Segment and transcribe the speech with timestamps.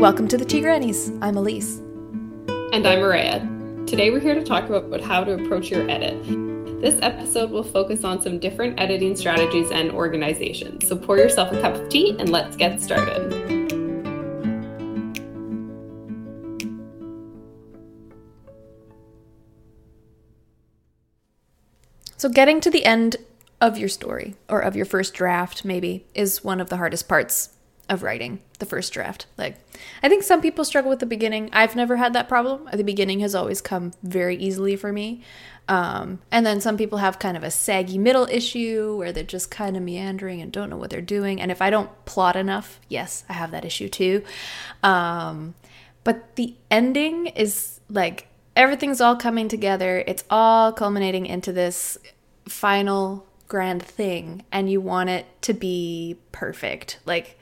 [0.00, 1.12] Welcome to the Tea Grannies.
[1.20, 1.76] I'm Elise.
[2.72, 3.40] And I'm Maria.
[3.86, 6.18] Today we're here to talk about how to approach your edit.
[6.80, 10.88] This episode will focus on some different editing strategies and organizations.
[10.88, 13.30] So pour yourself a cup of tea and let's get started.
[22.16, 23.16] So, getting to the end
[23.60, 27.50] of your story or of your first draft, maybe, is one of the hardest parts
[27.90, 29.26] of writing the first draft.
[29.36, 29.58] Like,
[30.02, 31.50] I think some people struggle with the beginning.
[31.52, 32.68] I've never had that problem.
[32.72, 35.22] The beginning has always come very easily for me.
[35.68, 39.50] Um, and then some people have kind of a saggy middle issue where they're just
[39.50, 41.40] kind of meandering and don't know what they're doing.
[41.40, 44.24] And if I don't plot enough, yes, I have that issue too.
[44.82, 45.54] Um,
[46.02, 50.02] but the ending is like everything's all coming together.
[50.06, 51.98] It's all culminating into this
[52.46, 57.00] final grand thing, and you want it to be perfect.
[57.04, 57.36] Like,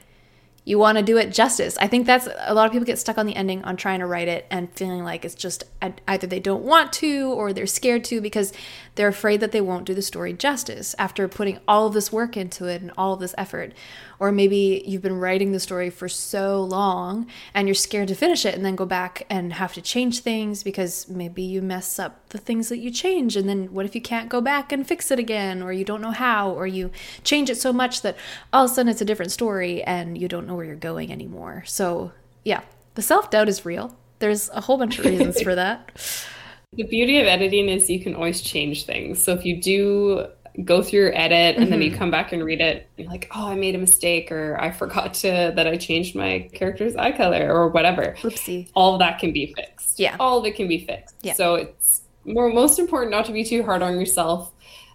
[0.69, 1.75] you want to do it justice.
[1.79, 4.05] I think that's a lot of people get stuck on the ending on trying to
[4.05, 5.63] write it and feeling like it's just
[6.07, 8.53] either they don't want to or they're scared to because
[8.95, 12.35] they're afraid that they won't do the story justice after putting all of this work
[12.35, 13.73] into it and all of this effort.
[14.19, 18.45] Or maybe you've been writing the story for so long and you're scared to finish
[18.45, 22.27] it and then go back and have to change things because maybe you mess up
[22.29, 23.37] the things that you change.
[23.37, 25.61] And then what if you can't go back and fix it again?
[25.63, 26.51] Or you don't know how?
[26.51, 26.91] Or you
[27.23, 28.17] change it so much that
[28.51, 31.11] all of a sudden it's a different story and you don't know where you're going
[31.11, 31.63] anymore.
[31.65, 32.11] So,
[32.43, 32.61] yeah,
[32.95, 33.95] the self doubt is real.
[34.19, 36.25] There's a whole bunch of reasons for that.
[36.73, 39.23] The beauty of editing is you can always change things.
[39.23, 40.27] So if you do
[40.63, 41.71] go through your edit and mm-hmm.
[41.71, 41.97] then you mm-hmm.
[41.97, 45.13] come back and read it you're like oh i made a mistake or i forgot
[45.13, 48.69] to that i changed my character's eye color or whatever Oopsie.
[48.73, 51.33] all of that can be fixed yeah all of it can be fixed yeah.
[51.33, 54.51] so it's more most important not to be too hard on yourself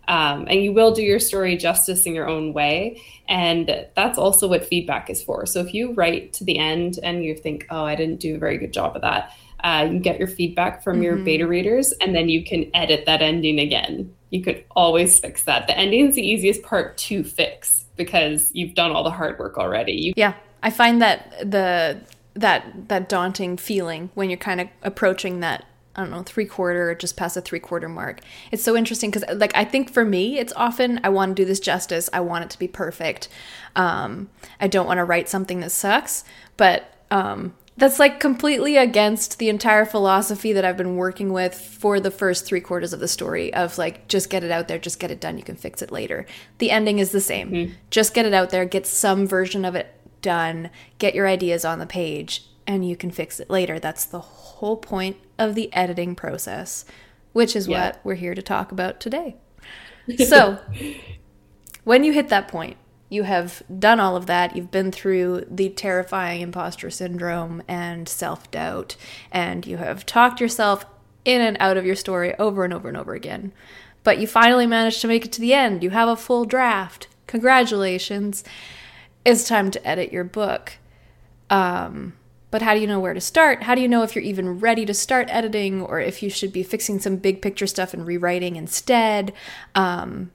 [0.06, 4.46] um, and you will do your story justice in your own way and that's also
[4.46, 7.84] what feedback is for so if you write to the end and you think oh
[7.84, 9.32] i didn't do a very good job of that
[9.64, 11.02] uh, you get your feedback from mm-hmm.
[11.02, 15.44] your beta readers and then you can edit that ending again you could always fix
[15.44, 15.68] that.
[15.68, 19.56] The ending is the easiest part to fix because you've done all the hard work
[19.56, 19.92] already.
[19.92, 22.00] You- yeah, I find that the
[22.34, 25.64] that that daunting feeling when you're kind of approaching that
[25.94, 28.22] I don't know, three quarter or just past the three quarter mark.
[28.50, 31.46] It's so interesting because, like, I think for me, it's often I want to do
[31.46, 32.10] this justice.
[32.12, 33.28] I want it to be perfect.
[33.76, 34.28] Um,
[34.60, 36.24] I don't want to write something that sucks,
[36.56, 41.98] but um, that's like completely against the entire philosophy that I've been working with for
[41.98, 45.00] the first three quarters of the story of like, just get it out there, just
[45.00, 46.24] get it done, you can fix it later.
[46.58, 47.50] The ending is the same.
[47.50, 47.74] Mm-hmm.
[47.90, 49.92] Just get it out there, get some version of it
[50.22, 53.80] done, get your ideas on the page, and you can fix it later.
[53.80, 56.84] That's the whole point of the editing process,
[57.32, 57.86] which is yeah.
[57.86, 59.36] what we're here to talk about today.
[60.18, 60.58] So,
[61.84, 62.76] when you hit that point,
[63.14, 64.56] you have done all of that.
[64.56, 68.96] You've been through the terrifying imposter syndrome and self doubt,
[69.30, 70.84] and you have talked yourself
[71.24, 73.52] in and out of your story over and over and over again.
[74.02, 75.82] But you finally managed to make it to the end.
[75.82, 77.08] You have a full draft.
[77.26, 78.44] Congratulations.
[79.24, 80.74] It's time to edit your book.
[81.48, 82.14] Um,
[82.50, 83.62] but how do you know where to start?
[83.62, 86.52] How do you know if you're even ready to start editing or if you should
[86.52, 89.32] be fixing some big picture stuff and rewriting instead?
[89.74, 90.30] Um,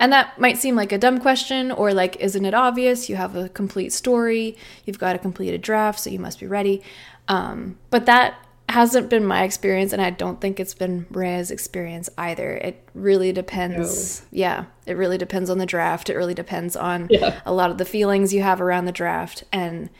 [0.00, 3.08] and that might seem like a dumb question, or like, isn't it obvious?
[3.08, 6.82] You have a complete story, you've got a completed draft, so you must be ready.
[7.28, 8.34] Um, but that
[8.70, 12.52] hasn't been my experience, and I don't think it's been Rhea's experience either.
[12.56, 14.22] It really depends.
[14.22, 14.26] No.
[14.38, 16.08] Yeah, it really depends on the draft.
[16.08, 17.40] It really depends on yeah.
[17.44, 19.44] a lot of the feelings you have around the draft.
[19.52, 19.90] And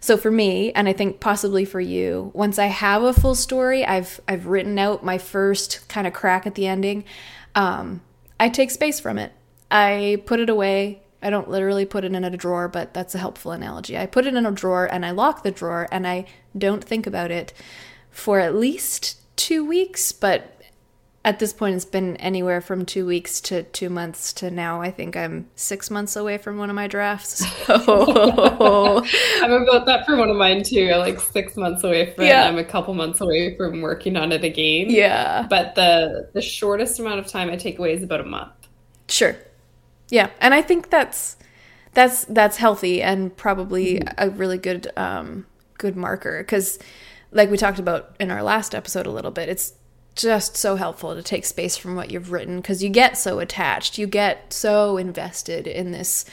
[0.00, 3.84] so for me, and I think possibly for you, once I have a full story,
[3.84, 7.04] I've I've written out my first kind of crack at the ending.
[7.54, 8.02] Um,
[8.38, 9.32] I take space from it.
[9.70, 11.02] I put it away.
[11.22, 13.98] I don't literally put it in a drawer, but that's a helpful analogy.
[13.98, 17.06] I put it in a drawer and I lock the drawer and I don't think
[17.06, 17.52] about it
[18.10, 20.58] for at least two weeks, but
[21.24, 24.90] at this point it's been anywhere from two weeks to two months to now i
[24.90, 29.02] think i'm six months away from one of my drafts so
[29.42, 32.46] i'm about that for one of mine too like six months away from yeah.
[32.46, 36.98] i'm a couple months away from working on it again yeah but the the shortest
[36.98, 38.52] amount of time i take away is about a month
[39.08, 39.36] sure
[40.10, 41.36] yeah, and I think that's
[41.94, 44.08] that's that's healthy and probably mm-hmm.
[44.18, 45.46] a really good um,
[45.78, 46.78] good marker because,
[47.32, 49.74] like we talked about in our last episode a little bit, it's
[50.14, 53.98] just so helpful to take space from what you've written because you get so attached,
[53.98, 56.24] you get so invested in this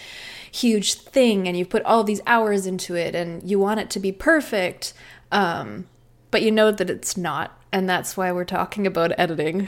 [0.51, 3.99] huge thing, and you put all these hours into it, and you want it to
[3.99, 4.93] be perfect,
[5.31, 5.85] um,
[6.31, 9.67] but you know that it's not and that's why we're talking about editing.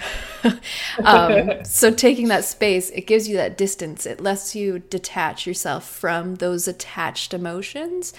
[1.03, 4.05] um, so, taking that space, it gives you that distance.
[4.05, 8.13] It lets you detach yourself from those attached emotions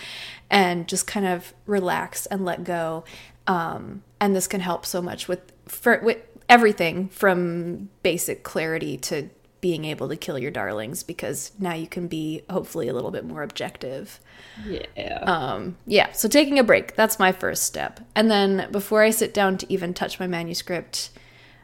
[0.51, 3.05] and just kind of relax and let go.
[3.47, 6.19] Um, and this can help so much with for with
[6.51, 12.07] everything from basic clarity to being able to kill your darlings because now you can
[12.07, 14.21] be hopefully a little bit more objective.
[14.65, 15.19] Yeah.
[15.23, 16.13] Um, yeah.
[16.13, 18.01] So taking a break, that's my first step.
[18.15, 21.11] And then before I sit down to even touch my manuscript,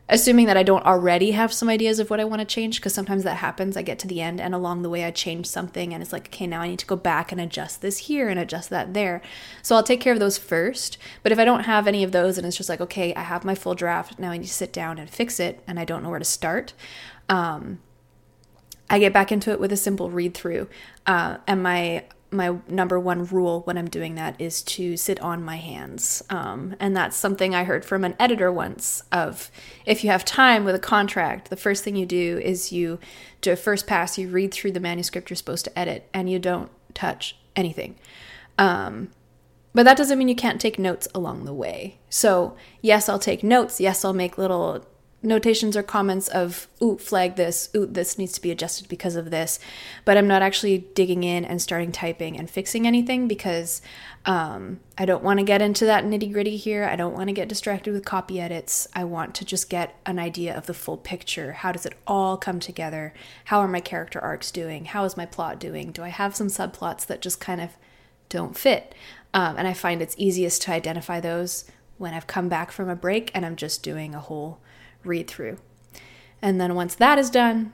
[0.09, 2.93] assuming that I don't already have some ideas of what I want to change, because
[2.93, 3.77] sometimes that happens.
[3.77, 6.27] I get to the end and along the way I change something and it's like,
[6.27, 9.23] okay, now I need to go back and adjust this here and adjust that there.
[9.63, 10.99] So I'll take care of those first.
[11.23, 13.45] But if I don't have any of those and it's just like, okay, I have
[13.45, 16.03] my full draft, now I need to sit down and fix it and I don't
[16.03, 16.75] know where to start.
[17.29, 17.79] Um,
[18.91, 20.69] I get back into it with a simple read through.
[21.07, 22.05] Uh, and my
[22.35, 26.23] my number one rule when I'm doing that is to sit on my hands.
[26.29, 29.51] Um, and that's something I heard from an editor once of
[29.87, 32.99] if you have time with a contract, the first thing you do is you
[33.41, 36.39] do a first pass, you read through the manuscript you're supposed to edit, and you
[36.39, 37.95] don't touch anything.
[38.59, 39.11] Um,
[39.73, 41.99] but that doesn't mean you can't take notes along the way.
[42.09, 43.81] So, yes, I'll take notes.
[43.81, 44.87] Yes, I'll make little
[45.25, 49.31] notations or comments of, ooh, flag this, ooh, this needs to be adjusted because of
[49.31, 49.59] this.
[50.05, 53.83] But I'm not actually digging in and starting typing and fixing anything because
[54.27, 56.85] um, I don't want to get into that nitty gritty here.
[56.85, 58.87] I don't want to get distracted with copy edits.
[58.95, 61.53] I want to just get an idea of the full picture.
[61.53, 63.13] How does it all come together?
[63.47, 64.87] How are my character arcs doing?
[64.87, 65.91] How is my plot doing?
[65.91, 67.71] Do I have some subplots that just kind of
[68.29, 68.95] don't fit?
[69.33, 71.65] Um, and I find it's easiest to identify those
[71.99, 74.61] when I've come back from a break and I'm just doing a whole
[75.07, 75.59] read through.
[76.43, 77.73] And then once that is done,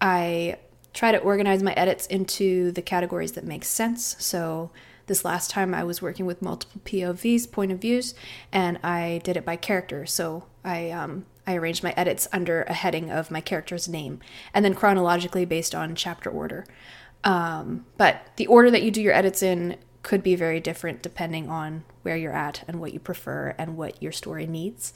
[0.00, 0.56] I
[0.92, 4.16] try to organize my edits into the categories that make sense.
[4.18, 4.70] So
[5.06, 8.14] this last time I was working with multiple POVs, point of views,
[8.52, 10.06] and I did it by character.
[10.06, 14.20] So I um, I arranged my edits under a heading of my character's name,
[14.52, 16.66] and then chronologically based on chapter order.
[17.24, 21.48] Um, but the order that you do your edits in could be very different depending
[21.48, 24.92] on where you're at and what you prefer and what your story needs.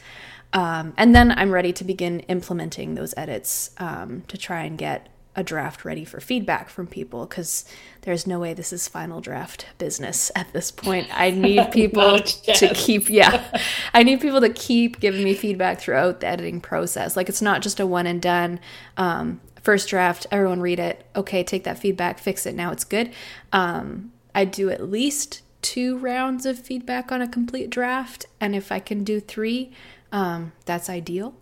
[0.53, 5.09] Um, and then I'm ready to begin implementing those edits um, to try and get
[5.35, 7.65] a draft ready for feedback from people because
[8.03, 11.09] there's no way this is final draft business at this point.
[11.13, 13.59] I need people to keep, yeah,
[13.95, 17.17] I need people to keep giving me feedback throughout the editing process.
[17.17, 18.61] Like it's not just a one and done.
[18.97, 21.07] Um, first draft, everyone read it.
[21.17, 22.55] Okay, take that feedback, fix it.
[22.55, 23.13] Now it's good.
[23.53, 28.73] Um, I do at least two rounds of feedback on a complete draft, and if
[28.73, 29.73] I can do three,
[30.11, 31.35] um, that's ideal.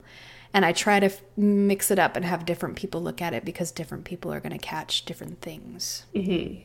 [0.53, 3.45] And I try to f- mix it up and have different people look at it
[3.45, 6.05] because different people are going to catch different things.
[6.15, 6.61] Mm-hmm.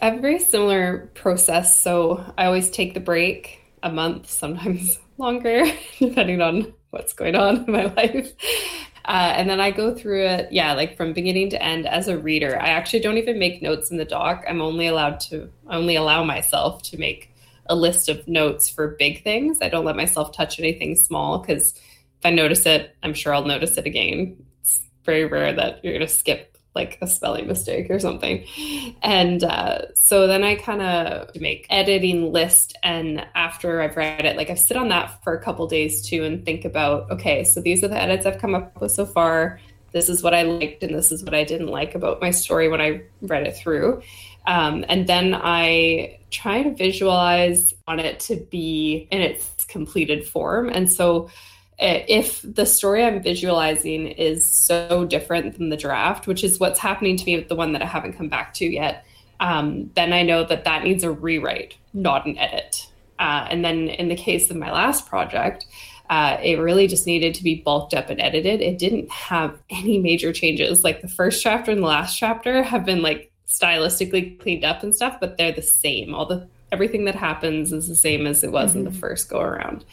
[0.00, 1.80] I have a very similar process.
[1.80, 5.64] So I always take the break a month, sometimes longer,
[5.98, 8.32] depending on what's going on in my life.
[9.04, 12.16] Uh, and then I go through it, yeah, like from beginning to end as a
[12.16, 12.58] reader.
[12.60, 14.44] I actually don't even make notes in the doc.
[14.48, 17.30] I'm only allowed to, only allow myself to make
[17.66, 19.58] a list of notes for big things.
[19.60, 23.44] I don't let myself touch anything small because if I notice it, I'm sure I'll
[23.44, 24.42] notice it again.
[24.62, 28.44] It's very rare that you're going to skip like a spelling mistake or something.
[29.02, 32.76] And uh, so then I kind of make editing list.
[32.82, 36.24] And after I've read it, like I sit on that for a couple days too
[36.24, 39.60] and think about, okay, so these are the edits I've come up with so far.
[39.92, 42.68] This is what I liked and this is what I didn't like about my story
[42.68, 44.02] when I read it through.
[44.46, 50.68] Um, and then I try to visualize on it to be in its completed form.
[50.68, 51.30] And so
[51.78, 57.16] if the story I'm visualizing is so different than the draft, which is what's happening
[57.16, 59.04] to me with the one that I haven't come back to yet,
[59.40, 62.86] um, then I know that that needs a rewrite, not an edit.
[63.18, 65.66] Uh, and then in the case of my last project,
[66.10, 68.60] uh, it really just needed to be bulked up and edited.
[68.60, 70.84] It didn't have any major changes.
[70.84, 74.94] Like the first chapter and the last chapter have been like stylistically cleaned up and
[74.94, 76.14] stuff, but they're the same.
[76.14, 78.80] All the everything that happens is the same as it was mm-hmm.
[78.80, 79.00] in the mm-hmm.
[79.00, 79.84] first go around.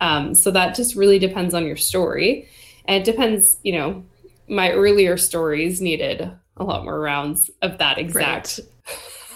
[0.00, 2.48] Um, so that just really depends on your story,
[2.84, 3.58] and it depends.
[3.62, 4.04] You know,
[4.48, 8.60] my earlier stories needed a lot more rounds of that exact.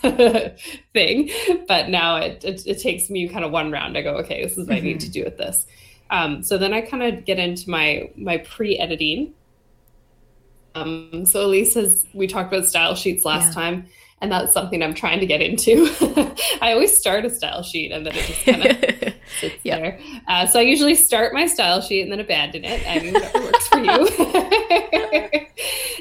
[0.94, 1.28] thing
[1.68, 4.52] but now it, it, it takes me kind of one round i go okay this
[4.52, 4.76] is what mm-hmm.
[4.76, 5.12] i need to mm-hmm.
[5.12, 5.66] do with this
[6.08, 9.34] um, so then i kind of get into my my pre-editing
[10.74, 13.62] um, so Elise has we talked about style sheets last yeah.
[13.62, 13.86] time,
[14.20, 15.88] and that's something I'm trying to get into.
[16.60, 19.09] I always start a style sheet and then it just kind of
[19.40, 19.80] sits yep.
[19.80, 20.00] there.
[20.28, 23.40] Uh, so I usually start my style sheet and then abandon it, I mean, whatever
[23.40, 23.90] works for you.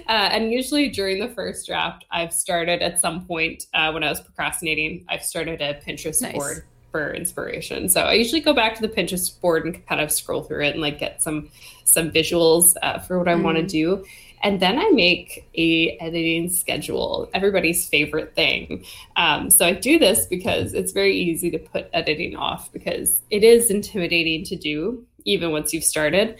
[0.07, 4.09] uh, and usually during the first draft, I've started at some point uh, when I
[4.09, 5.05] was procrastinating.
[5.09, 6.33] I've started a Pinterest nice.
[6.33, 7.89] board for inspiration.
[7.89, 10.71] So I usually go back to the Pinterest board and kind of scroll through it
[10.71, 11.49] and like get some
[11.83, 13.43] some visuals uh, for what I mm.
[13.43, 14.05] want to do.
[14.41, 18.85] And then I make a editing schedule, everybody's favorite thing.
[19.15, 23.43] Um, so I do this because it's very easy to put editing off because it
[23.43, 26.39] is intimidating to do even once you've started.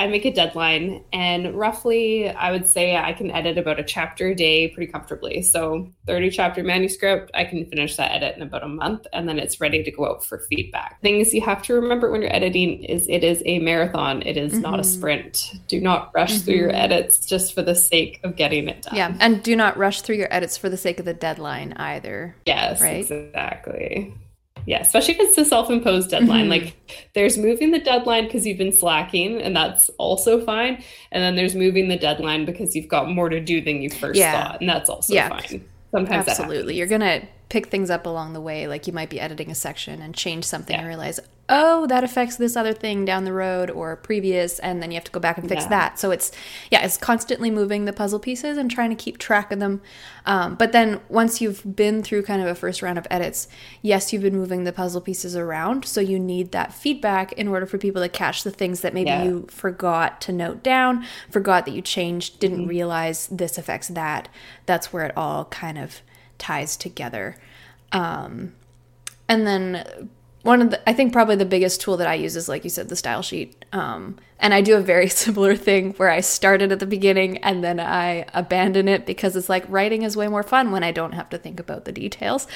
[0.00, 4.28] I make a deadline, and roughly, I would say I can edit about a chapter
[4.28, 5.42] a day pretty comfortably.
[5.42, 9.38] So, 30 chapter manuscript, I can finish that edit in about a month, and then
[9.38, 11.02] it's ready to go out for feedback.
[11.02, 14.52] Things you have to remember when you're editing is it is a marathon, it is
[14.52, 14.62] mm-hmm.
[14.62, 14.90] not a mm-hmm.
[14.90, 15.52] sprint.
[15.68, 16.44] Do not rush mm-hmm.
[16.46, 16.92] through your mm-hmm.
[16.92, 18.96] edits just for the sake of getting it done.
[18.96, 22.34] Yeah, and do not rush through your edits for the sake of the deadline either.
[22.46, 23.04] Yes, right?
[23.04, 24.14] exactly.
[24.70, 26.42] Yeah, especially if it's a self-imposed deadline.
[26.48, 26.64] Mm-hmm.
[26.66, 30.84] Like there's moving the deadline because you've been slacking, and that's also fine.
[31.10, 34.16] And then there's moving the deadline because you've got more to do than you first
[34.16, 34.32] yeah.
[34.32, 35.28] thought, and that's also yeah.
[35.28, 35.68] fine.
[35.90, 38.66] Sometimes absolutely, you're gonna pick things up along the way.
[38.66, 40.80] Like you might be editing a section and change something yeah.
[40.80, 41.20] and realize,
[41.52, 45.04] oh, that affects this other thing down the road or previous, and then you have
[45.04, 45.68] to go back and fix yeah.
[45.68, 45.98] that.
[45.98, 46.30] So it's
[46.70, 49.82] yeah, it's constantly moving the puzzle pieces and trying to keep track of them.
[50.26, 53.48] Um, but then once you've been through kind of a first round of edits,
[53.82, 55.84] yes, you've been moving the puzzle pieces around.
[55.84, 59.10] So you need that feedback in order for people to catch the things that maybe
[59.10, 59.24] yeah.
[59.24, 62.68] you forgot to note down, forgot that you changed, didn't mm-hmm.
[62.68, 64.28] realize this affects that.
[64.66, 66.00] That's where it all kind of
[66.40, 67.36] ties together.
[67.92, 68.54] Um,
[69.28, 70.10] and then
[70.42, 72.70] one of the, I think probably the biggest tool that I use is, like you
[72.70, 73.64] said, the style sheet.
[73.72, 77.62] Um, and I do a very similar thing where I started at the beginning and
[77.62, 81.12] then I abandon it because it's like writing is way more fun when I don't
[81.12, 82.46] have to think about the details.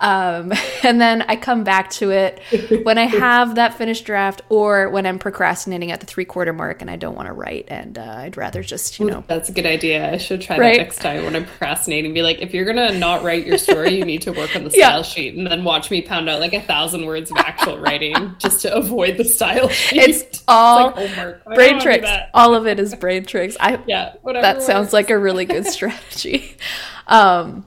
[0.00, 2.40] Um, and then I come back to it
[2.84, 6.80] when I have that finished draft or when I'm procrastinating at the three quarter mark
[6.80, 9.24] and I don't want to write and uh, I'd rather just, you know.
[9.26, 10.12] That's a good idea.
[10.12, 10.76] I should try right?
[10.76, 12.14] that next time when I'm procrastinating.
[12.14, 14.64] Be like, if you're going to not write your story, you need to work on
[14.64, 15.02] the style yeah.
[15.02, 18.62] sheet and then watch me pound out like a thousand words of actual writing just
[18.62, 20.02] to avoid the style sheet.
[20.02, 20.88] It's all.
[20.96, 22.10] It's like, brain tricks.
[22.34, 23.56] All of it is brain tricks.
[23.60, 26.56] I yeah, whatever that sounds like a really good strategy.
[27.06, 27.66] Um,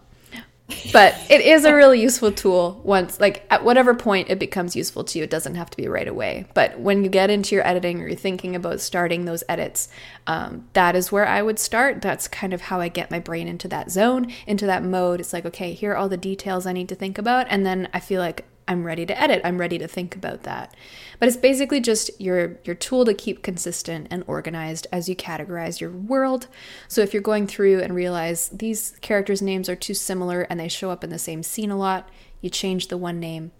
[0.91, 5.03] but it is a really useful tool once like at whatever point it becomes useful
[5.03, 7.67] to you it doesn't have to be right away but when you get into your
[7.67, 9.89] editing or you're thinking about starting those edits
[10.27, 13.48] um, that is where i would start that's kind of how i get my brain
[13.48, 16.72] into that zone into that mode it's like okay here are all the details i
[16.74, 19.41] need to think about and then i feel like I'm ready to edit.
[19.43, 20.74] I'm ready to think about that.
[21.20, 25.82] But it's basically just your your tool to keep consistent and organized as you categorize
[25.82, 26.48] your world.
[26.88, 30.70] So if you're going through and realize these characters' names are too similar and they
[30.70, 32.10] show up in the same scene a lot,
[32.41, 33.51] you change the one name,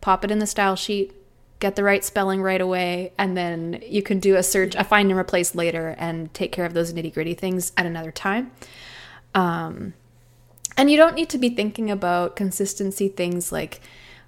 [0.00, 1.12] pop it in the style sheet,
[1.58, 5.10] get the right spelling right away, and then you can do a search, a find
[5.10, 8.52] and replace later and take care of those nitty-gritty things at another time.
[9.34, 9.94] Um,
[10.76, 13.80] and you don't need to be thinking about consistency things like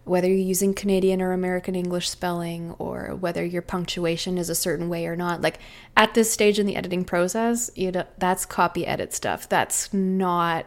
[0.09, 4.89] whether you're using Canadian or American English spelling or whether your punctuation is a certain
[4.89, 5.43] way or not.
[5.43, 5.59] Like
[5.97, 9.49] at this stage in the editing process, you know, that's copy edit stuff.
[9.49, 10.67] That's not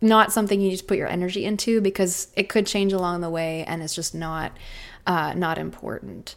[0.00, 3.30] not something you need to put your energy into because it could change along the
[3.30, 4.52] way and it's just not
[5.06, 6.36] uh, not important.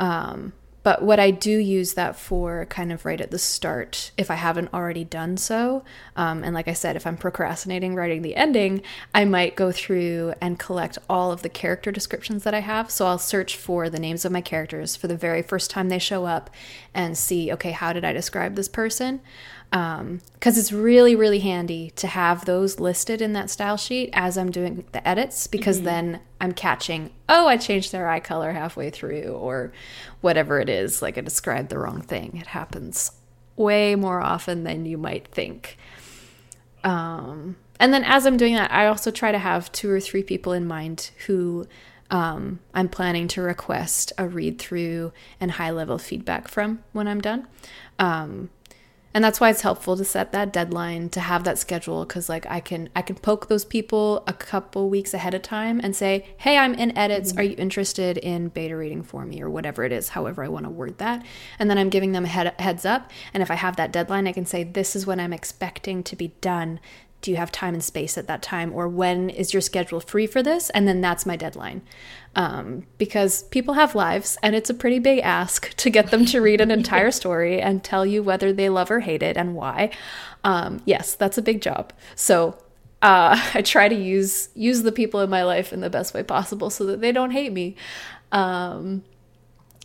[0.00, 0.52] Um,
[0.84, 4.34] but what I do use that for kind of right at the start, if I
[4.34, 5.82] haven't already done so,
[6.14, 8.82] um, and like I said, if I'm procrastinating writing the ending,
[9.14, 12.90] I might go through and collect all of the character descriptions that I have.
[12.90, 15.98] So I'll search for the names of my characters for the very first time they
[15.98, 16.50] show up
[16.92, 19.22] and see, okay, how did I describe this person?
[19.74, 24.38] because um, it's really really handy to have those listed in that style sheet as
[24.38, 25.86] i'm doing the edits because mm-hmm.
[25.86, 29.72] then i'm catching oh i changed their eye color halfway through or
[30.20, 32.36] whatever it is like i described the wrong thing.
[32.36, 33.10] It happens
[33.56, 35.78] way more often than you might think.
[36.82, 40.22] Um, and then as i'm doing that i also try to have two or three
[40.22, 41.66] people in mind who
[42.10, 47.20] um, i'm planning to request a read through and high level feedback from when i'm
[47.20, 47.48] done.
[47.98, 48.50] Um,
[49.14, 52.44] and that's why it's helpful to set that deadline to have that schedule because like
[52.46, 56.26] i can i can poke those people a couple weeks ahead of time and say
[56.38, 57.30] hey i'm in edits.
[57.30, 57.38] Mm-hmm.
[57.38, 59.40] are you interested in beta reading for me?
[59.40, 61.24] or whatever it is however i want to word that.
[61.58, 63.10] And then i'm giving them a head, heads up.
[63.32, 66.16] And if i have that deadline i can say this is when i'm expecting to
[66.16, 66.80] be done
[67.24, 70.26] do you have time and space at that time or when is your schedule free
[70.26, 71.80] for this and then that's my deadline
[72.36, 76.40] um, because people have lives and it's a pretty big ask to get them to
[76.40, 79.90] read an entire story and tell you whether they love or hate it and why
[80.44, 82.58] um, yes that's a big job so
[83.00, 86.22] uh, I try to use use the people in my life in the best way
[86.22, 87.76] possible so that they don't hate me.
[88.32, 89.04] Um,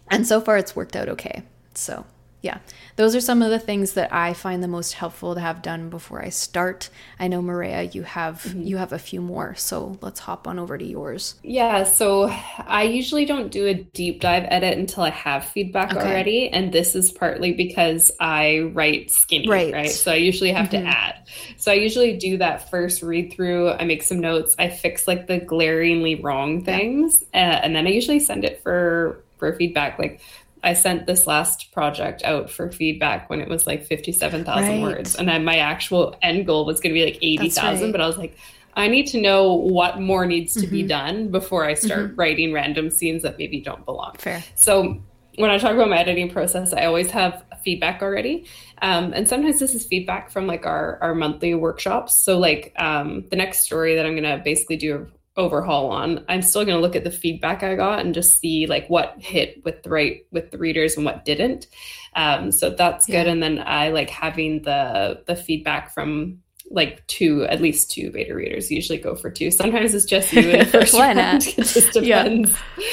[0.09, 1.43] and so far, it's worked out okay.
[1.73, 2.05] So
[2.41, 2.59] yeah.
[2.95, 5.89] Those are some of the things that I find the most helpful to have done
[5.89, 6.89] before I start.
[7.19, 8.63] I know Maria, you have mm-hmm.
[8.63, 11.35] you have a few more, so let's hop on over to yours.
[11.43, 12.29] Yeah, so
[12.59, 15.99] I usually don't do a deep dive edit until I have feedback okay.
[15.99, 19.73] already, and this is partly because I write skinny, right?
[19.73, 19.89] right?
[19.89, 20.85] So I usually have mm-hmm.
[20.85, 21.27] to add.
[21.57, 23.71] So I usually do that first read through.
[23.71, 24.55] I make some notes.
[24.57, 27.51] I fix like the glaringly wrong things, yeah.
[27.51, 29.97] uh, and then I usually send it for for feedback.
[29.97, 30.21] Like
[30.63, 34.81] I sent this last project out for feedback when it was like 57,000 right.
[34.81, 35.15] words.
[35.15, 37.81] And then my actual end goal was going to be like 80,000.
[37.81, 37.91] Right.
[37.91, 38.37] But I was like,
[38.73, 40.71] I need to know what more needs to mm-hmm.
[40.71, 42.15] be done before I start mm-hmm.
[42.15, 44.15] writing random scenes that maybe don't belong.
[44.17, 44.43] Fair.
[44.55, 45.01] So
[45.35, 48.45] when I talk about my editing process, I always have feedback already.
[48.81, 52.17] Um, and sometimes this is feedback from like our, our monthly workshops.
[52.17, 56.23] So like um, the next story that I'm going to basically do overhaul on.
[56.27, 59.15] I'm still going to look at the feedback i got and just see like what
[59.19, 61.67] hit with the right with the readers and what didn't.
[62.15, 63.27] Um, so that's good.
[63.27, 66.39] And then i like having the the feedback from
[66.71, 69.49] like two at least two beta readers usually go for two.
[69.49, 71.47] Sometimes it's just you in the first round.
[71.47, 72.51] it just depends.
[72.77, 72.83] Yeah.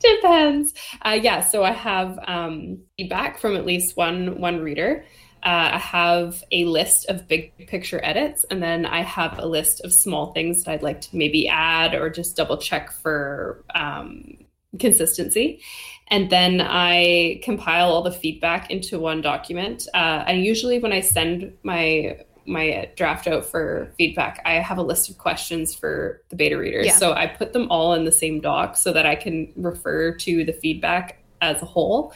[0.16, 0.74] depends.
[1.02, 5.04] Uh, yeah so i have um, feedback from at least one one reader
[5.46, 9.80] uh, I have a list of big picture edits, and then I have a list
[9.84, 14.38] of small things that I'd like to maybe add or just double check for um,
[14.80, 15.62] consistency.
[16.08, 19.86] And then I compile all the feedback into one document.
[19.94, 24.82] Uh, and usually, when I send my my draft out for feedback, I have a
[24.82, 26.86] list of questions for the beta readers.
[26.86, 26.96] Yeah.
[26.96, 30.44] So I put them all in the same doc so that I can refer to
[30.44, 32.12] the feedback as a whole.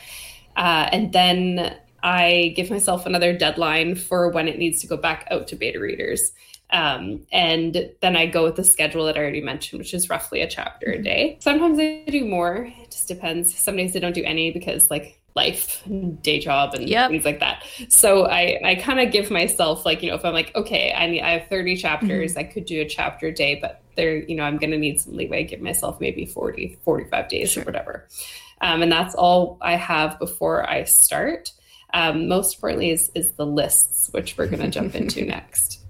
[0.56, 5.26] Uh, and then I give myself another deadline for when it needs to go back
[5.30, 6.32] out to beta readers.
[6.72, 10.40] Um, and then I go with the schedule that I already mentioned, which is roughly
[10.40, 11.02] a chapter a mm-hmm.
[11.02, 11.38] day.
[11.40, 12.72] Sometimes I do more.
[12.82, 13.56] It just depends.
[13.58, 15.82] Some days I don't do any because like life,
[16.22, 17.10] day job, and yep.
[17.10, 17.64] things like that.
[17.88, 21.06] So I, I kind of give myself like, you know, if I'm like, okay, I
[21.06, 22.40] need, I have 30 chapters, mm-hmm.
[22.40, 25.00] I could do a chapter a day, but there, you know, I'm going to need
[25.00, 27.62] some leeway, give myself maybe 40, 45 days sure.
[27.62, 28.08] or whatever.
[28.60, 31.52] Um, and that's all I have before I start.
[31.92, 35.80] Um, most importantly is is the lists, which we're going to jump into next.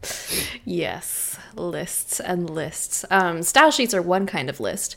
[0.64, 3.04] Yes, lists and lists.
[3.11, 4.97] Um, style sheets are one kind of list.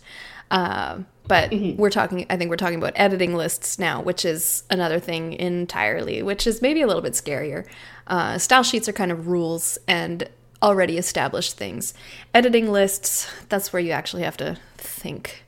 [0.51, 1.79] Uh, but mm-hmm.
[1.79, 6.21] we're talking i think we're talking about editing lists now which is another thing entirely
[6.21, 7.65] which is maybe a little bit scarier
[8.07, 10.27] uh, style sheets are kind of rules and
[10.61, 11.93] already established things
[12.33, 15.43] editing lists that's where you actually have to think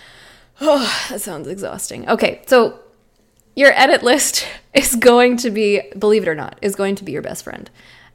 [0.60, 2.80] oh that sounds exhausting okay so
[3.58, 7.12] your edit list is going to be, believe it or not, is going to be
[7.12, 7.68] your best friend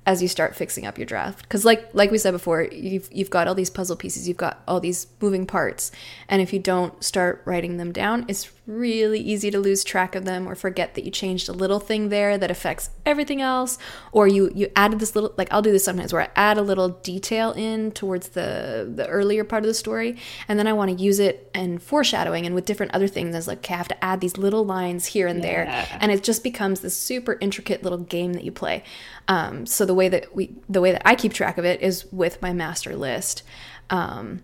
[0.06, 1.44] as you start fixing up your draft.
[1.44, 4.62] Because like like we said before you've you've got all these puzzle pieces you've got
[4.68, 5.92] all these moving parts
[6.28, 10.24] and if you don't start writing them down it's really easy to lose track of
[10.24, 13.78] them or forget that you changed a little thing there that affects everything else
[14.14, 16.62] or you you added this little like I'll do this sometimes where I add a
[16.62, 20.98] little detail in towards the the earlier part of the story and then I want
[20.98, 23.36] to use it and foreshadowing and with different other things.
[23.36, 25.46] As like okay, I have to add these little lines here and yeah.
[25.46, 28.84] there and it just becomes this super intricate little game that you play.
[29.28, 32.06] Um, so the way that we the way that I keep track of it is
[32.12, 33.44] with my master list
[33.90, 34.44] um,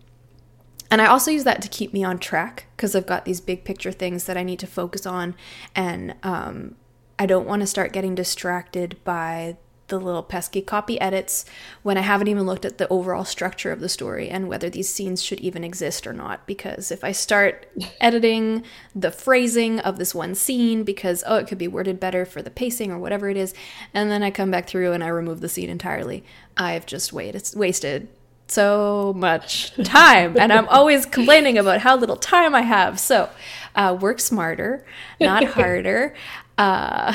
[0.92, 3.64] and I also use that to keep me on track because I've got these big
[3.64, 5.36] picture things that I need to focus on.
[5.76, 6.76] And um,
[7.20, 9.58] I don't want to start getting distracted by
[9.90, 11.46] the little pesky copy edits
[11.84, 14.94] when I haven't even looked at the overall structure of the story and whether these
[14.94, 16.48] scenes should even exist or not.
[16.48, 17.68] Because if I start
[18.02, 18.64] editing
[18.96, 22.50] the phrasing of this one scene because, oh, it could be worded better for the
[22.50, 23.54] pacing or whatever it is,
[23.94, 26.24] and then I come back through and I remove the scene entirely,
[26.58, 28.08] I've just waited, wasted
[28.52, 30.36] so much time.
[30.38, 33.00] And i'm always complaining about how little time i have.
[33.00, 33.30] So
[33.76, 34.86] uh, work smarter
[35.20, 36.16] not harder.
[36.58, 37.14] Uh,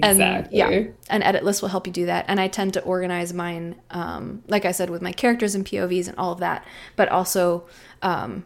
[0.00, 0.58] and exactly.
[0.58, 2.24] yeah an edit list will help you do that.
[2.28, 6.08] And i tend to organize mine um, like i said with my characters and povs
[6.08, 6.64] and all of that.
[6.96, 7.66] But also
[8.00, 8.44] um,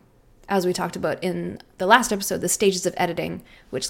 [0.48, 3.88] as we talked about in the last episode the stages of editing which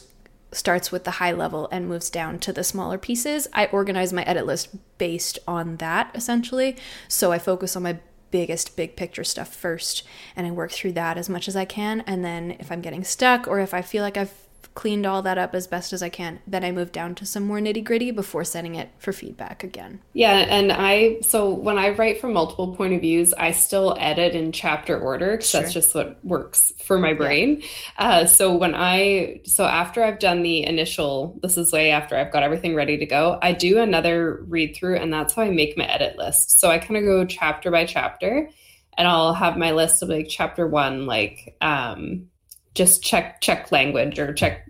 [0.53, 3.49] starts with the high level and moves down to the smaller pieces.
[3.53, 6.77] I organize my edit list based on that essentially.
[7.09, 7.99] So i focus on my
[8.31, 10.03] biggest big picture stuff first
[10.35, 12.03] and I work through that as much as I can.
[12.07, 14.46] And then if I'm getting stuck or if I feel like I've
[14.77, 16.39] cleaned all that up as best as I can.
[16.47, 20.03] Then I moved down to some more nitty gritty before sending it for feedback again.
[20.13, 24.35] Yeah, and I so when I write from multiple point of views, I still edit
[24.35, 25.61] in chapter order because sure.
[25.63, 27.63] that's just what works for my brain.
[27.63, 27.69] Yeah.
[28.07, 32.33] Uh, so when I so after I've done the initial, this is way after I've
[32.33, 33.39] got everything ready to go.
[33.41, 36.61] I do another read through, and that's how I make my edit list.
[36.61, 38.51] So I kind of go chapter by chapter,
[38.99, 42.29] and I'll have my list of like chapter one, like um
[42.77, 44.65] just check check language or check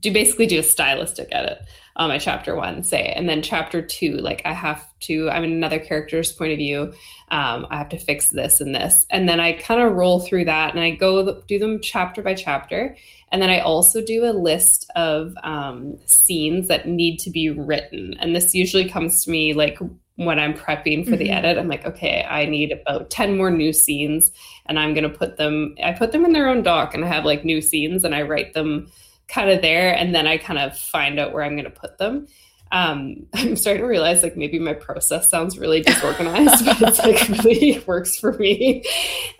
[0.00, 1.58] do basically do a stylistic edit
[1.98, 5.50] on my chapter one, say, and then chapter two, like I have to, I'm in
[5.50, 6.92] another character's point of view.
[7.32, 10.44] Um, I have to fix this and this, and then I kind of roll through
[10.44, 12.96] that, and I go do them chapter by chapter,
[13.32, 18.14] and then I also do a list of um, scenes that need to be written,
[18.20, 19.78] and this usually comes to me like
[20.18, 21.18] when I'm prepping for mm-hmm.
[21.18, 24.32] the edit, I'm like, okay, I need about 10 more new scenes
[24.66, 27.08] and I'm going to put them, I put them in their own doc and I
[27.08, 28.90] have like new scenes and I write them
[29.28, 31.98] kind of there and then I kind of find out where I'm going to put
[31.98, 32.26] them.
[32.72, 37.44] Um, I'm starting to realize like maybe my process sounds really disorganized, but it's like
[37.44, 38.84] really works for me.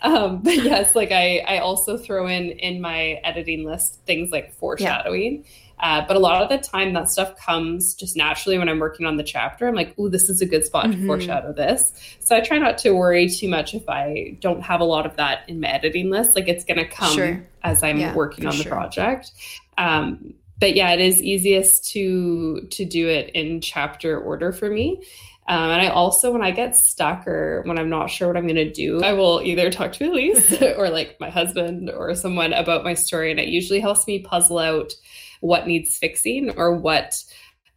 [0.03, 4.55] Um, but yes, like I, I also throw in in my editing list things like
[4.55, 5.43] foreshadowing.
[5.43, 5.51] Yeah.
[5.81, 9.07] Uh, but a lot of the time, that stuff comes just naturally when I'm working
[9.07, 9.69] on the chapter.
[9.69, 11.01] I'm like, "Ooh, this is a good spot mm-hmm.
[11.03, 14.81] to foreshadow this." So I try not to worry too much if I don't have
[14.81, 16.35] a lot of that in my editing list.
[16.35, 17.47] Like it's going to come sure.
[17.63, 19.33] as I'm yeah, working on the project.
[19.77, 25.01] Um, but yeah, it is easiest to to do it in chapter order for me.
[25.49, 28.47] Um, and I also, when I get stuck or when I'm not sure what I'm
[28.47, 32.53] going to do, I will either talk to Elise or like my husband or someone
[32.53, 33.31] about my story.
[33.31, 34.93] And it usually helps me puzzle out
[35.41, 37.23] what needs fixing or what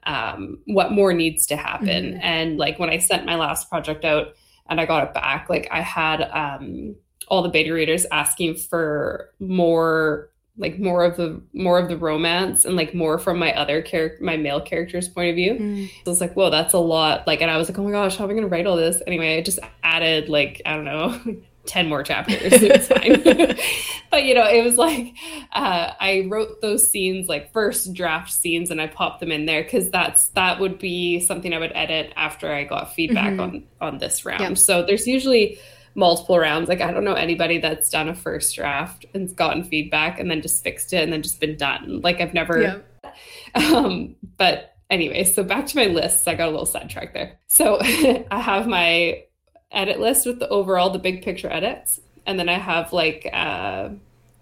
[0.04, 2.14] um, what more needs to happen.
[2.14, 2.20] Mm-hmm.
[2.22, 4.34] And like when I sent my last project out
[4.68, 6.96] and I got it back, like I had um,
[7.28, 12.66] all the beta readers asking for more like more of the more of the romance
[12.66, 15.92] and like more from my other character my male character's point of view mm.
[16.04, 18.18] so it's like whoa that's a lot like and i was like oh my gosh
[18.18, 20.84] how am i going to write all this anyway i just added like i don't
[20.84, 21.18] know
[21.72, 23.24] 10 more chapters it's fine
[24.12, 25.16] but you know it was like
[25.54, 29.64] uh, i wrote those scenes like first draft scenes and i popped them in there
[29.64, 33.40] because that's that would be something i would edit after i got feedback mm-hmm.
[33.40, 34.58] on on this round yep.
[34.58, 35.58] so there's usually
[35.96, 36.70] multiple rounds.
[36.70, 40.42] Like I don't know anybody that's done a first draft and gotten feedback and then
[40.42, 42.02] just fixed it and then just been done.
[42.02, 43.14] Like I've never yeah.
[43.76, 46.28] um but anyway, so back to my lists.
[46.28, 47.40] I got a little sidetracked there.
[47.48, 49.24] So I have my
[49.72, 53.90] edit list with the overall the big picture edits and then I have like uh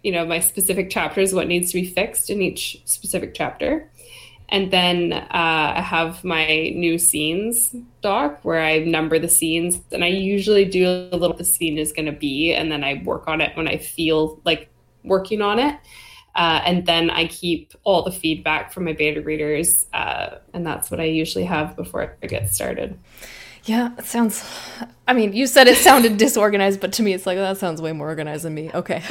[0.04, 3.90] you know my specific chapters what needs to be fixed in each specific chapter
[4.52, 10.04] and then uh, I have my new scenes doc where I number the scenes, and
[10.04, 13.28] I usually do a little the scene is going to be, and then I work
[13.28, 14.70] on it when I feel like
[15.04, 15.76] working on it.
[16.36, 20.90] Uh, and then I keep all the feedback from my beta readers, uh, and that's
[20.90, 22.98] what I usually have before I get started.
[23.70, 24.44] Yeah, it sounds.
[25.08, 27.92] I mean, you said it sounded disorganized, but to me, it's like that sounds way
[27.92, 28.72] more organized than me.
[28.74, 29.04] Okay.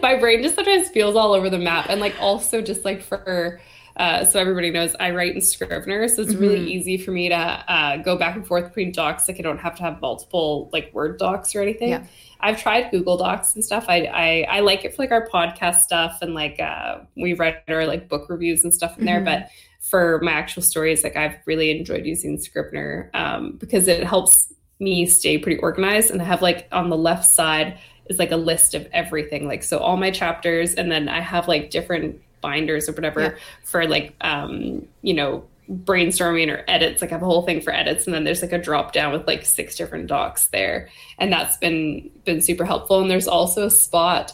[0.00, 3.60] my brain just sometimes feels all over the map and like also just like for
[3.96, 6.40] uh, so everybody knows I write in Scrivener, so it's mm-hmm.
[6.40, 9.26] really easy for me to uh, go back and forth between docs.
[9.26, 11.88] Like I don't have to have multiple like Word docs or anything.
[11.88, 12.04] Yeah.
[12.38, 13.86] I've tried Google Docs and stuff.
[13.88, 17.56] I, I, I like it for like our podcast stuff and like uh, we write
[17.66, 19.16] our like book reviews and stuff in there.
[19.16, 19.24] Mm-hmm.
[19.24, 24.52] But for my actual stories, like I've really enjoyed using Scrivener um, because it helps
[24.78, 28.36] me stay pretty organized and I have like on the left side is like a
[28.36, 29.46] list of everything.
[29.46, 33.34] Like so all my chapters and then I have like different binders or whatever yeah.
[33.64, 37.00] for like um, you know, brainstorming or edits.
[37.00, 39.12] Like I have a whole thing for edits and then there's like a drop down
[39.12, 40.88] with like six different docs there.
[41.18, 43.00] And that's been been super helpful.
[43.00, 44.32] And there's also a spot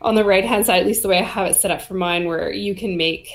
[0.00, 1.94] on the right hand side, at least the way I have it set up for
[1.94, 3.30] mine, where you can make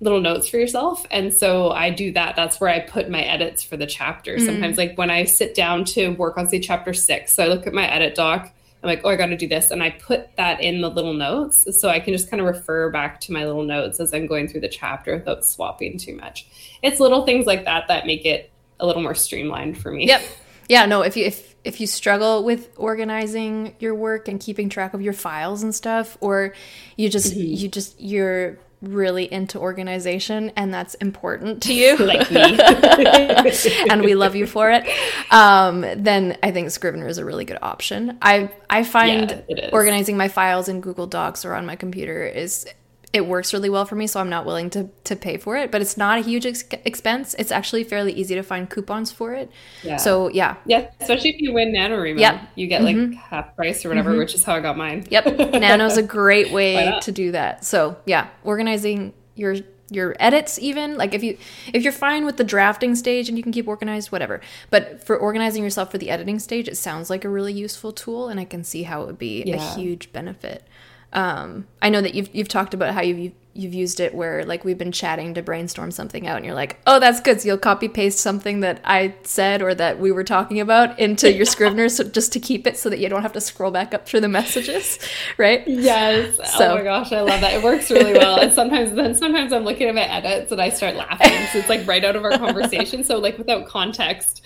[0.00, 1.04] little notes for yourself.
[1.10, 2.36] And so I do that.
[2.36, 4.36] That's where I put my edits for the chapter.
[4.36, 4.46] Mm.
[4.46, 7.66] Sometimes, like when I sit down to work on, say, chapter six, so I look
[7.66, 9.70] at my edit doc I'm like, oh, I got to do this.
[9.70, 12.90] And I put that in the little notes so I can just kind of refer
[12.90, 16.46] back to my little notes as I'm going through the chapter without swapping too much.
[16.82, 20.06] It's little things like that that make it a little more streamlined for me.
[20.06, 20.22] Yep.
[20.68, 24.94] Yeah, no, if you if if you struggle with organizing your work and keeping track
[24.94, 26.54] of your files and stuff or
[26.96, 27.54] you just mm-hmm.
[27.54, 31.96] you just you're really into organization and that's important to you.
[32.08, 32.58] Like me.
[33.90, 34.86] And we love you for it.
[35.30, 38.18] Um, then i think scrivener is a really good option.
[38.22, 42.66] I i find yeah, organizing my files in google docs or on my computer is
[43.12, 45.70] it works really well for me, so I'm not willing to to pay for it.
[45.70, 47.34] But it's not a huge ex- expense.
[47.38, 49.50] It's actually fairly easy to find coupons for it.
[49.82, 49.96] Yeah.
[49.96, 50.56] So yeah.
[50.66, 52.18] Yeah, especially if you win NaNoWriMo.
[52.18, 52.40] Yep.
[52.54, 53.12] You get like mm-hmm.
[53.12, 54.18] half price or whatever, mm-hmm.
[54.18, 55.06] which is how I got mine.
[55.10, 55.24] Yep.
[55.54, 57.64] Nano's a great way to do that.
[57.64, 59.56] So yeah, organizing your
[59.90, 61.38] your edits even like if you
[61.72, 65.16] if you're fine with the drafting stage and you can keep organized whatever but for
[65.16, 68.44] organizing yourself for the editing stage it sounds like a really useful tool and i
[68.44, 69.56] can see how it would be yeah.
[69.56, 70.66] a huge benefit
[71.12, 74.64] um, I know that you've you've talked about how you've you've used it where like
[74.64, 77.58] we've been chatting to brainstorm something out and you're like, "Oh, that's good." So you'll
[77.58, 81.88] copy paste something that I said or that we were talking about into your Scrivener
[81.88, 84.20] so just to keep it so that you don't have to scroll back up through
[84.20, 84.98] the messages,
[85.38, 85.66] right?
[85.66, 86.36] Yes.
[86.56, 87.54] So, oh my gosh, I love that.
[87.54, 88.38] It works really well.
[88.38, 91.32] and sometimes then sometimes I'm looking at my edits and I start laughing.
[91.52, 93.02] So it's like right out of our conversation.
[93.02, 94.42] So like without context,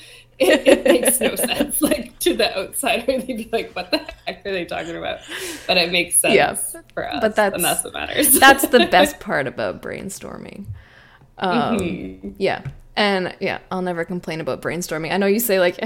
[0.48, 1.81] it, it, makes no sense.
[1.83, 5.20] Like to the outsider, they'd be like, "What the heck are they talking about?"
[5.66, 6.55] But it makes sense yeah.
[6.94, 8.33] for us, but that's, and that's what matters.
[8.40, 10.66] that's the best part about brainstorming.
[11.38, 12.31] Um, mm-hmm.
[12.38, 12.62] Yeah,
[12.94, 15.12] and yeah, I'll never complain about brainstorming.
[15.12, 15.78] I know you say like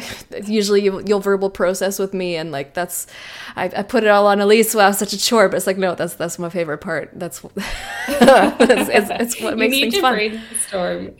[0.46, 3.06] usually you, will verbal process with me, and like that's
[3.54, 4.74] I, I, put it all on Elise.
[4.74, 7.10] Wow, such a chore, but it's like no, that's that's my favorite part.
[7.14, 10.14] That's it's, it's, it's, what makes things fun.
[10.14, 11.16] Brainstorm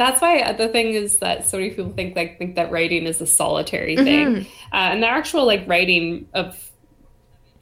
[0.00, 3.20] that's why the thing is that so many people think like think that writing is
[3.20, 4.48] a solitary thing, mm-hmm.
[4.72, 6.70] uh, and the actual like writing of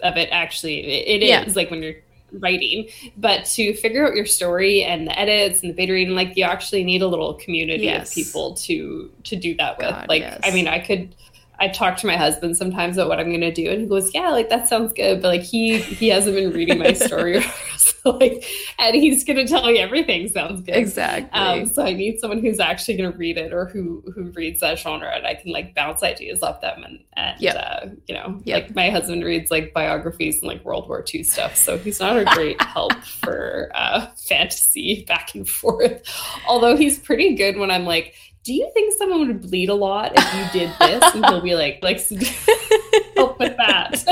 [0.05, 1.43] of it actually it, it yeah.
[1.43, 1.97] is like when you're
[2.35, 6.37] writing but to figure out your story and the edits and the beta reading like
[6.37, 8.09] you actually need a little community yes.
[8.09, 10.39] of people to to do that with God, like yes.
[10.45, 11.17] i mean i could
[11.61, 14.15] I talk to my husband sometimes about what I'm going to do, and he goes,
[14.15, 17.43] "Yeah, like that sounds good," but like he he hasn't been reading my story,
[17.77, 18.45] so like,
[18.79, 20.77] and he's going to tell me everything sounds good.
[20.77, 21.31] Exactly.
[21.39, 24.61] Um, so I need someone who's actually going to read it or who who reads
[24.61, 27.57] that genre, and I can like bounce ideas off them, and and yep.
[27.57, 28.65] uh, you know, yep.
[28.65, 32.17] like my husband reads like biographies and like World War II stuff, so he's not
[32.17, 36.03] a great help for uh, fantasy back and forth.
[36.47, 38.15] Although he's pretty good when I'm like
[38.49, 41.15] do you think someone would bleed a lot if you did this?
[41.15, 41.99] And he'll be like, like,
[43.15, 44.05] help with that.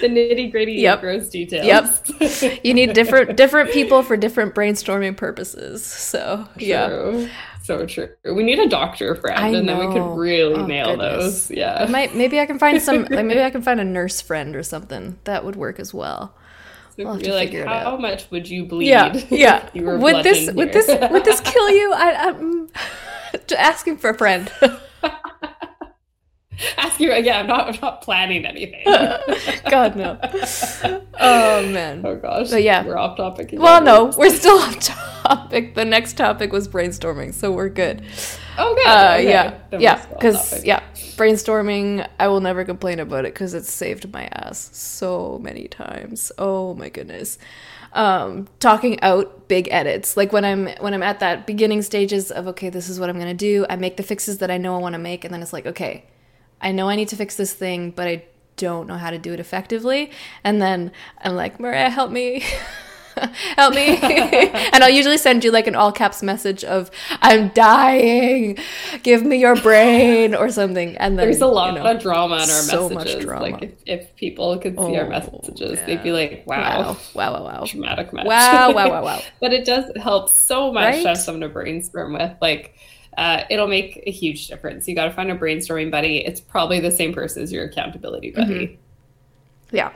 [0.00, 1.02] the nitty gritty yep.
[1.02, 1.64] gross details.
[1.64, 2.64] Yep.
[2.64, 5.84] You need different different people for different brainstorming purposes.
[5.86, 6.66] So true.
[6.66, 7.28] yeah.
[7.62, 8.08] So true.
[8.24, 11.46] We need a doctor friend, and then we could really oh, nail goodness.
[11.46, 11.50] those.
[11.52, 11.84] Yeah.
[11.84, 13.02] I might maybe I can find some.
[13.04, 16.34] like maybe I can find a nurse friend or something that would work as well.
[16.96, 18.88] We'll You're like, how much would you bleed?
[18.88, 19.68] Yeah, yeah.
[19.74, 20.52] would this here?
[20.54, 21.92] would this would this kill you?
[21.92, 24.52] I, I'm mm, asking for a friend.
[26.76, 27.40] Ask you, again.
[27.40, 27.68] I'm not.
[27.68, 28.84] I'm not planning anything.
[29.70, 30.18] God no.
[31.18, 32.02] Oh man.
[32.04, 32.50] Oh gosh.
[32.50, 33.48] But yeah, we're off topic.
[33.48, 33.62] Again.
[33.62, 35.74] Well, no, we're still off topic.
[35.74, 38.02] The next topic was brainstorming, so we're good.
[38.58, 38.86] Oh, good.
[38.86, 39.28] Uh, okay.
[39.28, 40.06] Yeah, then yeah.
[40.06, 40.82] Because yeah,
[41.16, 46.32] brainstorming, I will never complain about it because it's saved my ass so many times.
[46.38, 47.38] Oh my goodness.
[47.92, 52.46] Um, talking out big edits, like when I'm when I'm at that beginning stages of
[52.48, 53.66] okay, this is what I'm gonna do.
[53.68, 55.66] I make the fixes that I know I want to make, and then it's like
[55.66, 56.04] okay,
[56.60, 58.24] I know I need to fix this thing, but I
[58.56, 60.10] don't know how to do it effectively.
[60.44, 62.44] And then I'm like, maria help me.
[63.56, 66.90] help me and i'll usually send you like an all caps message of
[67.22, 68.56] i'm dying
[69.02, 72.36] give me your brain or something and then, there's a lot you know, of drama
[72.36, 73.42] in our so messages much drama.
[73.42, 75.86] like if, if people could see oh, our messages yeah.
[75.86, 79.64] they'd be like wow wow wow wow dramatic match wow wow wow wow but it
[79.64, 81.02] does help so much right?
[81.02, 82.74] to have someone to brainstorm with like
[83.18, 84.86] uh, it'll make a huge difference.
[84.86, 86.18] You got to find a brainstorming buddy.
[86.18, 88.54] It's probably the same person as your accountability buddy.
[88.54, 89.76] Mm-hmm.
[89.76, 89.92] Yeah,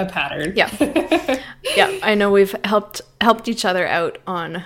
[0.00, 0.52] a pattern.
[0.56, 0.70] Yeah.
[1.76, 4.64] yeah, I know we've helped helped each other out on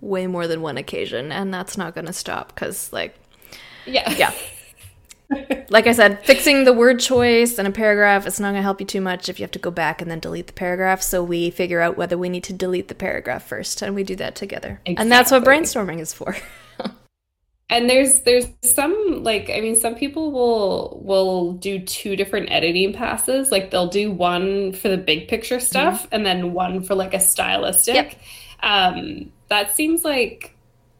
[0.00, 3.16] way more than one occasion and that's not going to stop cuz like
[3.86, 4.10] yeah.
[4.12, 4.32] Yeah.
[5.70, 8.80] like I said, fixing the word choice in a paragraph, it's not going to help
[8.80, 11.02] you too much if you have to go back and then delete the paragraph.
[11.02, 14.16] So we figure out whether we need to delete the paragraph first, and we do
[14.16, 14.80] that together.
[14.84, 14.96] Exactly.
[14.96, 16.36] And that's what brainstorming is for.
[17.70, 22.92] And there's there's some like i mean some people will will do two different editing
[22.92, 23.50] passes.
[23.50, 26.14] Like they'll do one for the big picture stuff mm-hmm.
[26.14, 27.94] and then one for like a stylistic.
[27.94, 28.14] Yep.
[28.62, 30.56] um that seems like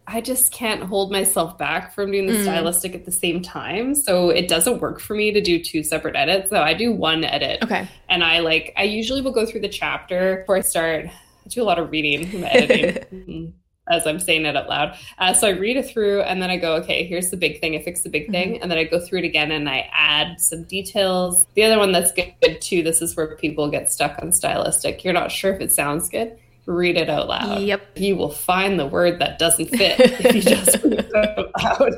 [0.06, 2.42] i just can't hold myself back from doing the mm.
[2.42, 3.94] stylistic at the same time.
[3.94, 6.50] So it doesn't work for me to do two separate edits.
[6.50, 7.64] So i do one edit.
[7.64, 7.88] Okay.
[8.08, 11.06] And i like i usually will go through the chapter before i start.
[11.06, 13.04] I do a lot of reading and editing.
[13.12, 13.59] Mm
[13.90, 14.96] as I'm saying it out loud.
[15.18, 17.74] Uh, so I read it through and then I go, okay, here's the big thing.
[17.74, 18.32] I fix the big mm-hmm.
[18.32, 18.62] thing.
[18.62, 21.46] And then I go through it again and I add some details.
[21.54, 25.04] The other one that's good too, this is where people get stuck on stylistic.
[25.04, 26.38] You're not sure if it sounds good.
[26.66, 27.62] Read it out loud.
[27.62, 27.82] Yep.
[27.96, 31.50] You will find the word that doesn't fit if you just read it out
[31.80, 31.92] loud.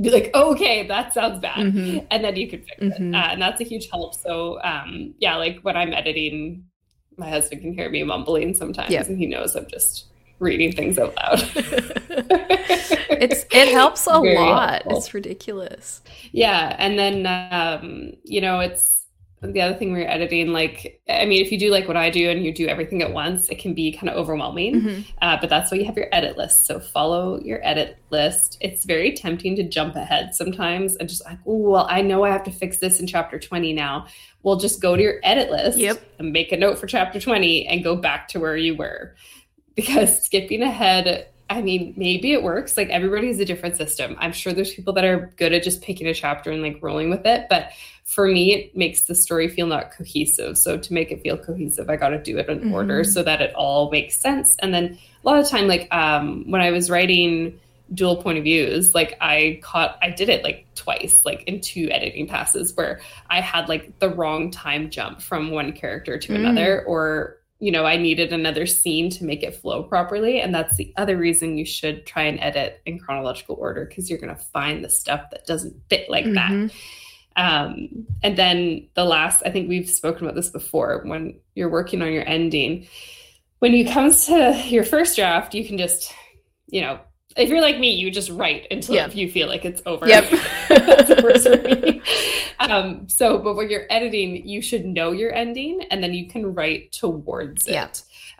[0.00, 1.58] Be like, okay, that sounds bad.
[1.58, 2.06] Mm-hmm.
[2.10, 3.14] And then you can fix mm-hmm.
[3.14, 3.16] it.
[3.16, 4.14] Uh, and that's a huge help.
[4.14, 6.64] So, um, yeah, like when I'm editing,
[7.16, 9.08] my husband can hear me mumbling sometimes yep.
[9.08, 10.06] and he knows I'm just
[10.38, 11.42] reading things out loud.
[13.20, 14.70] it's it helps a lot.
[14.82, 14.98] Helpful.
[14.98, 16.02] It's ridiculous.
[16.32, 18.98] Yeah, and then um, you know it's
[19.40, 22.28] the other thing you're editing, like, I mean, if you do like what I do
[22.28, 24.74] and you do everything at once, it can be kind of overwhelming.
[24.74, 25.00] Mm-hmm.
[25.22, 26.66] Uh, but that's why you have your edit list.
[26.66, 28.58] So follow your edit list.
[28.60, 32.30] It's very tempting to jump ahead sometimes and just like, oh, well, I know I
[32.30, 34.06] have to fix this in chapter 20 now.
[34.42, 36.02] Well, just go to your edit list yep.
[36.18, 39.14] and make a note for chapter 20 and go back to where you were.
[39.78, 42.76] Because skipping ahead I mean, maybe it works.
[42.76, 44.16] Like everybody has a different system.
[44.18, 47.08] I'm sure there's people that are good at just picking a chapter and like rolling
[47.08, 47.46] with it.
[47.48, 47.70] But
[48.04, 50.58] for me, it makes the story feel not cohesive.
[50.58, 52.74] So to make it feel cohesive, I got to do it in mm-hmm.
[52.74, 54.56] order so that it all makes sense.
[54.60, 57.58] And then a lot of time, like um, when I was writing
[57.94, 61.88] dual point of views, like I caught, I did it like twice, like in two
[61.90, 66.36] editing passes where I had like the wrong time jump from one character to mm.
[66.36, 70.40] another or you know, I needed another scene to make it flow properly.
[70.40, 74.20] And that's the other reason you should try and edit in chronological order because you're
[74.20, 76.66] going to find the stuff that doesn't fit like mm-hmm.
[76.66, 76.74] that.
[77.36, 82.02] Um, and then the last, I think we've spoken about this before when you're working
[82.02, 82.86] on your ending.
[83.58, 86.12] When it comes to your first draft, you can just,
[86.68, 87.00] you know,
[87.36, 89.14] if you're like me, you just write until yep.
[89.14, 90.06] you feel like it's over.
[90.06, 90.30] Yep.
[90.68, 91.97] That's for me.
[92.60, 96.54] Um, so, but when you're editing, you should know your ending, and then you can
[96.54, 97.72] write towards it.
[97.72, 97.88] Yeah.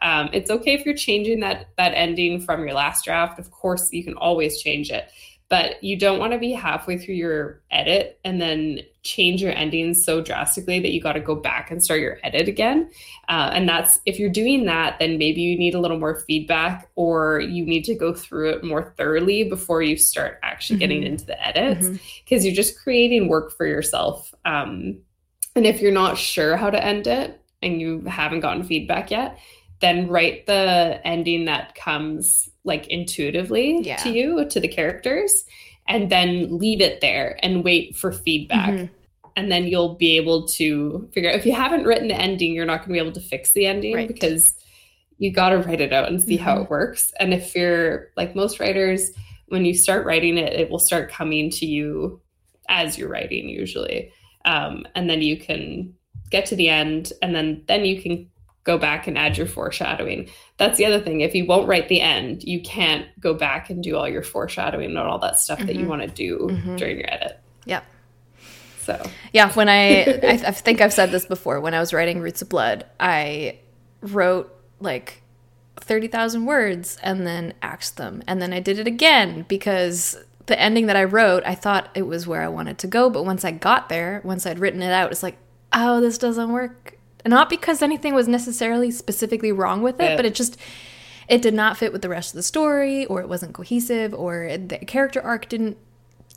[0.01, 3.39] Um, it's okay if you're changing that that ending from your last draft.
[3.39, 5.11] Of course, you can always change it
[5.49, 10.05] but you don't want to be halfway through your edit and then change your endings
[10.05, 12.91] so drastically that you got to go back and start your edit again.
[13.29, 16.91] Uh, and that's if you're doing that, then maybe you need a little more feedback
[16.97, 20.81] or you need to go through it more thoroughly before you start actually mm-hmm.
[20.81, 22.47] getting into the edits because mm-hmm.
[22.47, 24.35] you're just creating work for yourself.
[24.45, 24.99] Um,
[25.57, 29.39] and if you're not sure how to end it and you haven't gotten feedback yet,
[29.81, 33.97] then write the ending that comes like intuitively yeah.
[33.97, 35.45] to you to the characters
[35.87, 38.93] and then leave it there and wait for feedback mm-hmm.
[39.37, 42.67] and then you'll be able to figure out if you haven't written the ending you're
[42.67, 44.09] not going to be able to fix the ending right.
[44.09, 44.55] because
[45.19, 46.45] you got to write it out and see mm-hmm.
[46.45, 49.11] how it works and if you're like most writers
[49.47, 52.21] when you start writing it it will start coming to you
[52.69, 54.13] as you're writing usually
[54.45, 55.95] um, and then you can
[56.31, 58.29] get to the end and then then you can
[58.65, 60.29] go back and add your foreshadowing.
[60.59, 61.23] That's the other thing.
[61.23, 64.91] If you won't write the end, you can't go back and do all your foreshadowing
[64.91, 65.67] and all that stuff mm-hmm.
[65.67, 65.91] that you mm-hmm.
[65.91, 66.77] want to do mm-hmm.
[66.77, 67.41] during your edit.
[67.65, 67.85] Yep.
[68.81, 71.61] So yeah, when I, I I think I've said this before.
[71.61, 73.59] When I was writing Roots of Blood, I
[74.01, 75.23] wrote like
[75.81, 78.23] 30,000 words and then axed them.
[78.27, 80.17] And then I did it again because
[80.47, 83.11] the ending that I wrote, I thought it was where I wanted to go.
[83.11, 85.39] But once I got there, once I'd written it out, it's like,
[85.73, 86.98] oh, this doesn't work
[87.29, 90.17] not because anything was necessarily specifically wrong with it, yeah.
[90.17, 90.57] but it just
[91.29, 94.57] it did not fit with the rest of the story or it wasn't cohesive or
[94.57, 95.77] the character arc didn't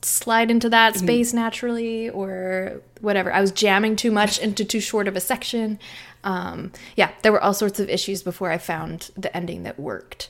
[0.04, 1.04] slide into that mm-hmm.
[1.04, 3.32] space naturally or whatever.
[3.32, 5.78] I was jamming too much into too short of a section.
[6.24, 10.28] Um, yeah, there were all sorts of issues before I found the ending that worked.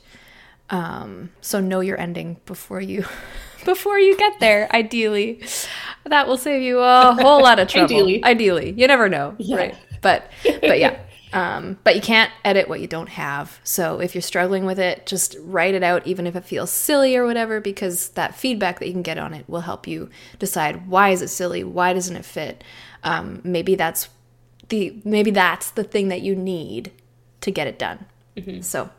[0.70, 3.04] Um, so know your ending before you
[3.64, 4.68] before you get there.
[4.74, 5.42] Ideally,
[6.04, 7.84] that will save you a whole lot of trouble.
[7.94, 9.56] ideally, ideally, you never know, yeah.
[9.56, 9.76] right?
[10.02, 10.98] But but yeah.
[11.32, 13.58] Um, but you can't edit what you don't have.
[13.64, 17.16] So if you're struggling with it, just write it out, even if it feels silly
[17.16, 20.88] or whatever, because that feedback that you can get on it will help you decide
[20.88, 22.62] why is it silly, why doesn't it fit.
[23.02, 24.10] Um, maybe that's
[24.68, 26.92] the maybe that's the thing that you need
[27.40, 28.06] to get it done.
[28.36, 28.60] Mm-hmm.
[28.60, 28.90] So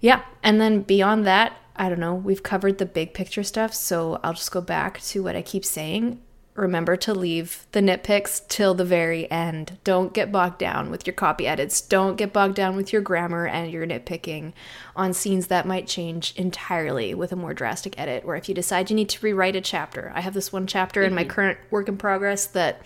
[0.00, 2.14] yeah, and then beyond that, I don't know.
[2.14, 5.64] We've covered the big picture stuff, so I'll just go back to what I keep
[5.64, 6.20] saying
[6.56, 9.78] remember to leave the nitpicks till the very end.
[9.84, 11.80] Don't get bogged down with your copy edits.
[11.80, 14.52] Don't get bogged down with your grammar and your nitpicking
[14.94, 18.24] on scenes that might change entirely with a more drastic edit.
[18.26, 20.12] Or if you decide you need to rewrite a chapter.
[20.14, 21.08] I have this one chapter mm-hmm.
[21.08, 21.30] in my mm-hmm.
[21.30, 22.82] current work in progress that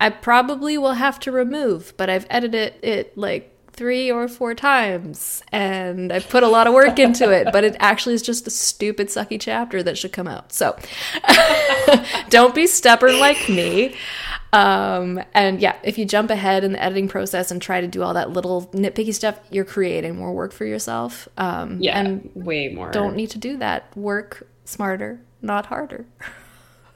[0.00, 5.42] I probably will have to remove, but I've edited it like three or four times
[5.52, 8.50] and I put a lot of work into it, but it actually is just a
[8.50, 10.52] stupid, sucky chapter that should come out.
[10.52, 10.76] So
[12.30, 13.94] don't be stubborn like me.
[14.52, 18.02] Um, and yeah, if you jump ahead in the editing process and try to do
[18.02, 21.28] all that little nitpicky stuff, you're creating more work for yourself.
[21.36, 22.90] Um, yeah, and way more.
[22.90, 23.94] Don't need to do that.
[23.96, 26.06] Work smarter, not harder.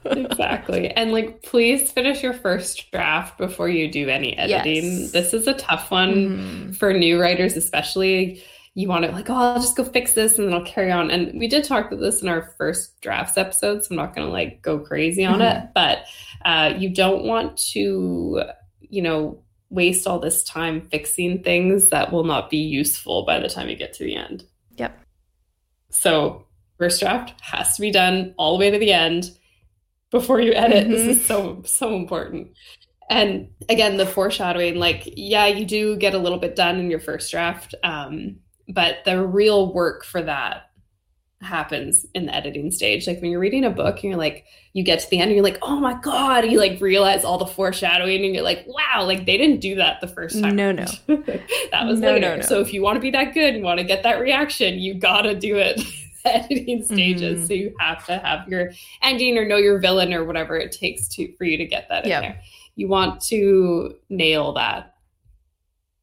[0.05, 0.91] exactly.
[0.91, 4.85] And like, please finish your first draft before you do any editing.
[4.85, 5.11] Yes.
[5.13, 6.73] This is a tough one mm-hmm.
[6.73, 8.43] for new writers, especially.
[8.75, 11.11] You want to like, oh, I'll just go fix this and then I'll carry on.
[11.11, 14.27] And we did talk about this in our first drafts episode, so I'm not going
[14.27, 15.65] to like go crazy on mm-hmm.
[15.65, 15.71] it.
[15.75, 16.05] But
[16.45, 18.45] uh, you don't want to,
[18.81, 23.49] you know, waste all this time fixing things that will not be useful by the
[23.49, 24.45] time you get to the end.
[24.77, 24.99] Yep.
[25.91, 26.47] So
[26.79, 29.37] first draft has to be done all the way to the end
[30.11, 30.85] before you edit.
[30.85, 30.93] Mm-hmm.
[30.93, 32.53] This is so so important.
[33.09, 37.01] And again, the foreshadowing, like, yeah, you do get a little bit done in your
[37.01, 38.37] first draft, um,
[38.69, 40.71] but the real work for that
[41.43, 43.07] happens in the editing stage.
[43.07, 44.45] Like when you're reading a book and you're like,
[44.75, 47.39] you get to the end and you're like, oh my God, you like realize all
[47.39, 50.55] the foreshadowing and you're like, wow, like they didn't do that the first time.
[50.55, 50.85] No, no.
[51.07, 52.31] that was no, later.
[52.31, 52.43] No, no.
[52.43, 54.95] So if you want to be that good and want to get that reaction, you
[54.95, 55.81] gotta do it
[56.25, 57.39] editing stages.
[57.39, 57.47] Mm-hmm.
[57.47, 61.09] So you have to have your ending or know your villain or whatever it takes
[61.09, 62.23] to for you to get that in yep.
[62.23, 62.41] there.
[62.77, 64.95] You want to nail that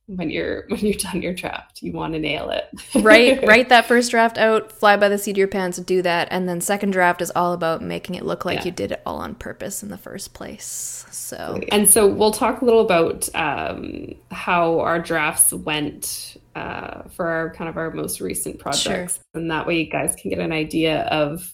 [0.08, 2.70] when you're when you're done your draft you want to nail it
[3.04, 6.28] right write that first draft out fly by the seat of your pants do that
[6.32, 8.66] and then second draft is all about making it look like yeah.
[8.66, 12.62] you did it all on purpose in the first place so and so we'll talk
[12.62, 18.20] a little about um, how our drafts went uh, for our kind of our most
[18.20, 19.24] recent projects sure.
[19.42, 21.54] and that way you guys can get an idea of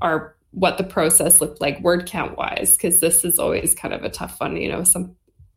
[0.00, 4.04] our what the process looked like word count wise because this is always kind of
[4.04, 5.16] a tough one you know some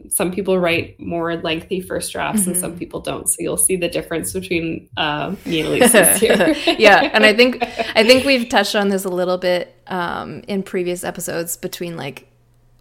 [0.10, 2.52] some people write more lengthy first drafts mm-hmm.
[2.52, 2.80] and some mm-hmm.
[2.80, 3.28] people don't.
[3.28, 6.56] So you'll see the difference between uh, me and Elise here.
[6.80, 10.64] yeah, and I think I think we've touched on this a little bit um, in
[10.64, 12.31] previous episodes between like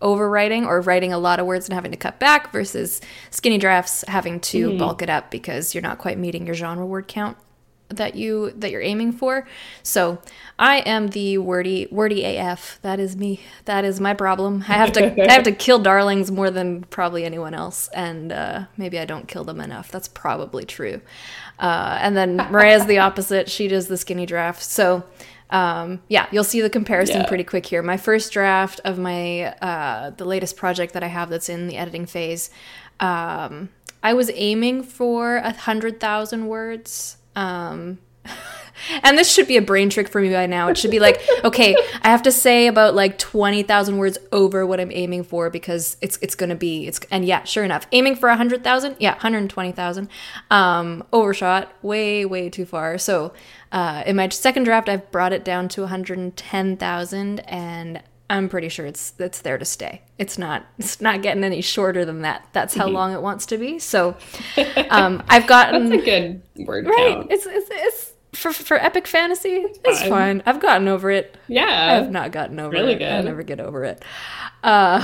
[0.00, 4.04] overwriting or writing a lot of words and having to cut back versus skinny drafts
[4.08, 4.78] having to mm-hmm.
[4.78, 7.36] bulk it up because you're not quite meeting your genre word count
[7.90, 9.46] that you that you're aiming for.
[9.82, 10.18] So
[10.58, 12.78] I am the wordy wordy AF.
[12.82, 13.40] That is me.
[13.64, 14.64] That is my problem.
[14.68, 18.64] I have to I have to kill darlings more than probably anyone else, and uh,
[18.76, 19.90] maybe I don't kill them enough.
[19.90, 21.00] That's probably true.
[21.58, 23.50] Uh, and then Maria's the opposite.
[23.50, 24.62] She does the skinny draft.
[24.62, 25.04] So.
[25.50, 27.28] Um, yeah, you'll see the comparison yeah.
[27.28, 27.82] pretty quick here.
[27.82, 31.76] My first draft of my uh, the latest project that I have that's in the
[31.76, 32.50] editing phase,
[33.00, 33.68] um,
[34.02, 37.16] I was aiming for a hundred thousand words.
[37.36, 37.98] Um,
[39.02, 40.68] and this should be a brain trick for me by now.
[40.68, 44.80] It should be like, okay, I have to say about like 20,000 words over what
[44.80, 47.86] I'm aiming for because it's it's going to be it's and yeah, sure enough.
[47.92, 48.96] Aiming for 100,000?
[48.98, 50.08] Yeah, 120,000.
[50.50, 52.98] Um overshot way way too far.
[52.98, 53.32] So,
[53.72, 58.86] uh in my second draft I've brought it down to 110,000 and I'm pretty sure
[58.86, 60.02] it's it's there to stay.
[60.16, 62.46] It's not it's not getting any shorter than that.
[62.52, 62.94] That's how mm-hmm.
[62.94, 63.80] long it wants to be.
[63.80, 64.16] So
[64.90, 67.14] um, I've gotten That's a good word right.
[67.16, 67.32] Count.
[67.32, 69.66] It's, it's it's for for epic fantasy.
[69.84, 70.42] It's, fine.
[70.46, 71.36] I've gotten over it.
[71.48, 72.98] Yeah, I've not gotten over really it.
[72.98, 73.12] Good.
[73.12, 74.04] I never get over it.
[74.62, 75.00] Uh,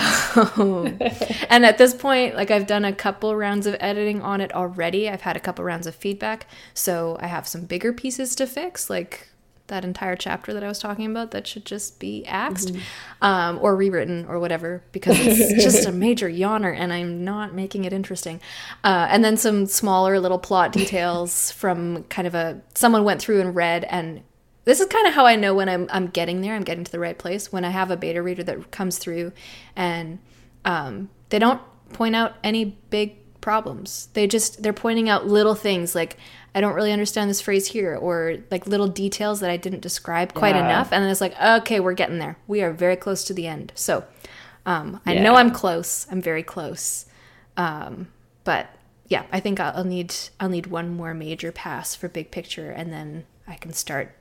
[1.48, 5.08] and at this point, like I've done a couple rounds of editing on it already.
[5.08, 8.90] I've had a couple rounds of feedback, so I have some bigger pieces to fix,
[8.90, 9.28] like
[9.68, 13.24] that entire chapter that I was talking about that should just be axed mm-hmm.
[13.24, 17.84] um, or rewritten or whatever because it's just a major yawner and I'm not making
[17.84, 18.40] it interesting.
[18.84, 23.40] Uh, and then some smaller little plot details from kind of a someone went through
[23.40, 24.22] and read and
[24.64, 26.54] this is kind of how I know when I'm I'm getting there.
[26.54, 29.32] I'm getting to the right place when I have a beta reader that comes through
[29.76, 30.18] and
[30.64, 31.60] um, they don't
[31.92, 34.08] point out any big problems.
[34.14, 36.16] They just they're pointing out little things like
[36.56, 40.32] I don't really understand this phrase here, or like little details that I didn't describe
[40.32, 40.64] quite yeah.
[40.64, 40.90] enough.
[40.90, 42.38] And then it's like, okay, we're getting there.
[42.46, 43.72] We are very close to the end.
[43.74, 44.04] So
[44.64, 45.22] um, I yeah.
[45.22, 46.06] know I'm close.
[46.10, 47.04] I'm very close.
[47.58, 48.08] Um,
[48.44, 48.70] but
[49.06, 52.70] yeah, I think I'll, I'll need I'll need one more major pass for big picture,
[52.70, 54.14] and then I can start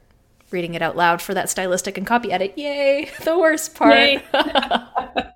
[0.56, 2.54] reading it out loud for that stylistic and copy edit.
[2.58, 3.12] Yay!
[3.24, 4.24] The worst part.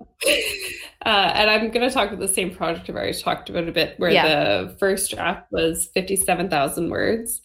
[1.02, 3.72] Uh, and I'm going to talk about the same project I've already talked about a
[3.72, 4.28] bit, where yeah.
[4.64, 7.40] the first draft was 57,000 words,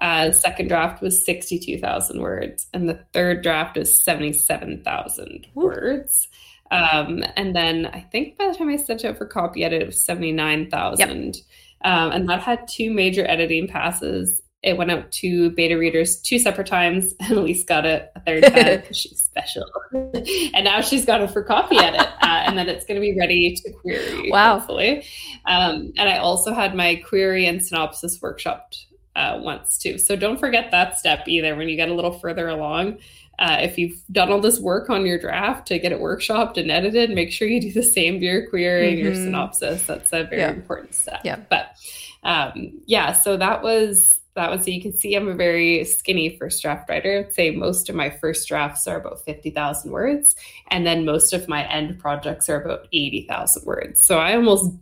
[0.00, 6.26] uh, second draft was 62,000 words, and the third draft is 77,000 words.
[6.72, 9.82] Um, and then I think by the time I sent it out for copy edit,
[9.82, 11.36] it was 79,000.
[11.36, 11.44] Yep.
[11.84, 16.40] Um, and that had two major editing passes it went out to beta readers two
[16.40, 19.64] separate times, and Elise got it a third time because she's special.
[19.92, 23.16] and now she's got it for copy edit, uh, and then it's going to be
[23.18, 24.30] ready to query.
[24.30, 24.58] Wow!
[24.58, 25.06] Hopefully,
[25.46, 29.98] um, and I also had my query and synopsis workshopped uh, once too.
[29.98, 31.54] So don't forget that step either.
[31.54, 32.98] When you get a little further along,
[33.38, 36.72] uh, if you've done all this work on your draft to get it workshopped and
[36.72, 39.06] edited, make sure you do the same for your query and mm-hmm.
[39.06, 39.86] your synopsis.
[39.86, 40.50] That's a very yeah.
[40.50, 41.20] important step.
[41.22, 41.38] Yeah.
[41.48, 41.76] But
[42.24, 46.36] um, yeah, so that was that was so you can see I'm a very skinny
[46.38, 47.26] first draft writer.
[47.26, 50.36] I'd say most of my first drafts are about 50,000 words,
[50.68, 54.06] and then most of my end projects are about 80,000 words.
[54.06, 54.72] So I almost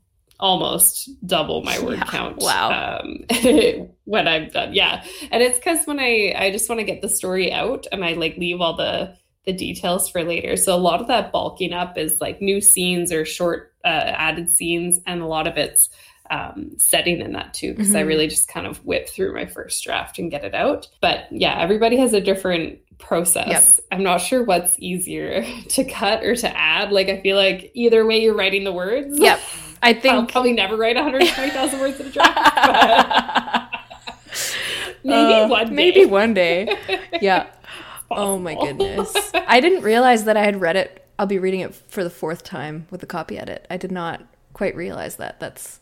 [0.41, 3.25] almost double my word yeah, count wow um,
[4.05, 7.09] when i'm done yeah and it's because when i i just want to get the
[7.09, 11.01] story out and i like leave all the the details for later so a lot
[11.01, 15.27] of that bulking up is like new scenes or short uh, added scenes and a
[15.27, 15.89] lot of it's
[16.31, 17.99] um, setting in that too, because mm-hmm.
[17.99, 20.89] I really just kind of whip through my first draft and get it out.
[21.01, 23.49] But yeah, everybody has a different process.
[23.49, 23.87] Yep.
[23.93, 26.93] I'm not sure what's easier to cut or to add.
[26.93, 29.18] Like, I feel like either way you're writing the words.
[29.18, 29.41] Yep.
[29.83, 33.75] I think I'll probably never write 120,000 words in a draft.
[35.05, 35.75] maybe uh, one day.
[35.75, 36.79] Maybe one day.
[37.20, 37.47] Yeah.
[38.11, 39.14] oh my goodness.
[39.35, 41.07] I didn't realize that I had read it.
[41.18, 43.66] I'll be reading it for the fourth time with the copy edit.
[43.70, 44.22] I did not
[44.53, 45.39] quite realize that.
[45.39, 45.81] That's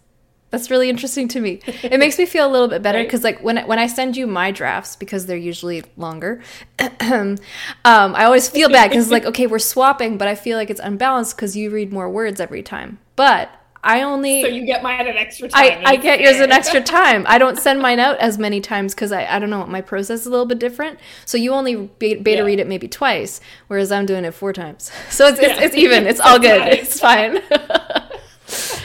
[0.52, 1.60] that's really interesting to me.
[1.82, 3.36] It makes me feel a little bit better because, right.
[3.36, 6.42] like, when when I send you my drafts because they're usually longer,
[7.00, 7.38] um,
[7.84, 11.36] I always feel bad because, like, okay, we're swapping, but I feel like it's unbalanced
[11.36, 12.98] because you read more words every time.
[13.16, 13.50] But
[13.82, 15.82] I only so you get mine an extra time.
[15.86, 17.24] I, I get yours an extra time.
[17.26, 20.20] I don't send mine out as many times because I, I don't know my process
[20.20, 21.00] is a little bit different.
[21.24, 22.40] So you only beta yeah.
[22.42, 24.92] read it maybe twice, whereas I'm doing it four times.
[25.10, 25.64] So it's it's, yeah.
[25.64, 26.06] it's even.
[26.06, 26.68] It's all good.
[26.68, 27.40] It's fine.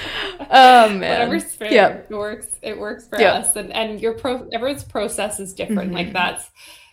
[0.50, 1.72] oh man, whatever's fair.
[1.72, 2.08] Yep.
[2.10, 2.48] It works.
[2.62, 3.46] It works for yep.
[3.46, 5.90] us, and and your pro everyone's process is different.
[5.92, 5.94] Mm-hmm.
[5.94, 6.50] Like that's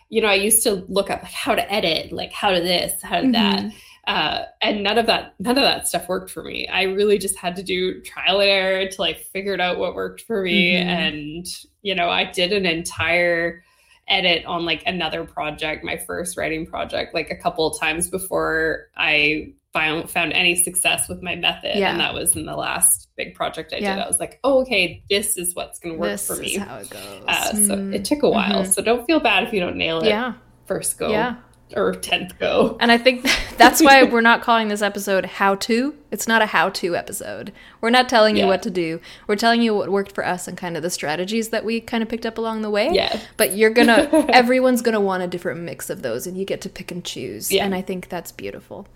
[0.09, 3.01] you know I used to look up like how to edit, like how to this,
[3.01, 3.31] how to mm-hmm.
[3.31, 3.73] that
[4.07, 7.37] uh, and none of that none of that stuff worked for me i really just
[7.37, 10.87] had to do trial and error until i figured out what worked for me mm-hmm.
[10.87, 11.47] and
[11.81, 13.63] you know i did an entire
[14.07, 18.89] edit on like another project my first writing project like a couple of times before
[18.95, 21.91] i found found any success with my method yeah.
[21.91, 23.95] and that was in the last big project i yeah.
[23.95, 26.43] did i was like oh okay this is what's going to work this for me
[26.43, 28.03] This is how it goes uh, so it mm-hmm.
[28.03, 28.71] took a while mm-hmm.
[28.71, 31.35] so don't feel bad if you don't nail it yeah first go yeah
[31.75, 32.77] or 10th go.
[32.79, 35.95] And I think that's why we're not calling this episode how to.
[36.11, 37.51] It's not a how to episode.
[37.81, 38.49] We're not telling you yeah.
[38.49, 39.01] what to do.
[39.27, 42.03] We're telling you what worked for us and kind of the strategies that we kind
[42.03, 42.91] of picked up along the way.
[42.91, 43.19] Yeah.
[43.37, 46.45] But you're going to, everyone's going to want a different mix of those and you
[46.45, 47.51] get to pick and choose.
[47.51, 47.65] Yeah.
[47.65, 48.87] And I think that's beautiful.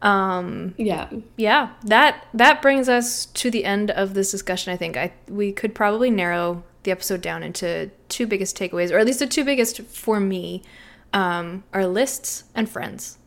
[0.00, 1.08] Um, yeah.
[1.36, 1.70] Yeah.
[1.84, 4.72] That, that brings us to the end of this discussion.
[4.72, 8.98] I think I, we could probably narrow the episode down into two biggest takeaways, or
[8.98, 10.62] at least the two biggest for me
[11.12, 13.18] um, are lists and friends.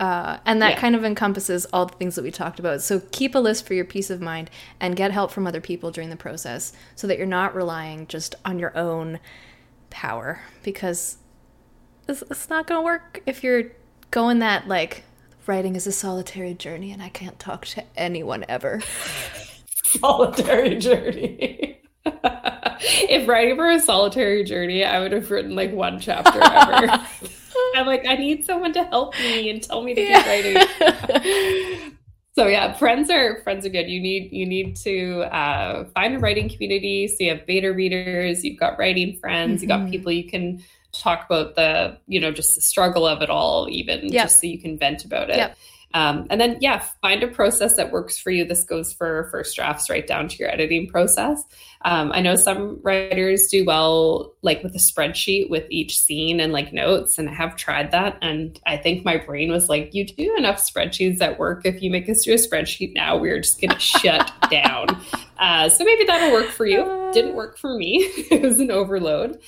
[0.00, 0.80] Uh, and that yeah.
[0.80, 2.82] kind of encompasses all the things that we talked about.
[2.82, 4.50] So keep a list for your peace of mind
[4.80, 8.34] and get help from other people during the process so that you're not relying just
[8.44, 9.20] on your own
[9.90, 11.18] power because
[12.08, 13.70] it's, it's not going to work if you're
[14.10, 15.04] going that like
[15.46, 18.82] writing is a solitary journey and I can't talk to anyone ever.
[19.84, 21.80] solitary journey.
[22.04, 27.06] if writing for a solitary journey, I would have written like one chapter ever.
[27.76, 30.22] I'm like, I need someone to help me and tell me to yeah.
[30.22, 31.96] keep writing.
[32.34, 33.88] so yeah, friends are friends are good.
[33.88, 37.06] You need you need to uh, find a writing community.
[37.06, 39.70] So you have beta readers, you've got writing friends, mm-hmm.
[39.70, 40.62] you got people you can
[40.92, 44.24] talk about the you know just the struggle of it all, even yep.
[44.24, 45.36] just so you can vent about it.
[45.36, 45.56] Yep.
[45.94, 48.44] Um, and then, yeah, find a process that works for you.
[48.44, 51.42] This goes for first drafts right down to your editing process.
[51.84, 56.52] Um, I know some writers do well, like with a spreadsheet with each scene and
[56.52, 58.18] like notes, and I have tried that.
[58.22, 61.64] And I think my brain was like, you do enough spreadsheets at work.
[61.64, 65.00] If you make us do a spreadsheet now, we're just going to shut down.
[65.38, 67.10] Uh, so maybe that'll work for you.
[67.12, 67.98] Didn't work for me,
[68.30, 69.38] it was an overload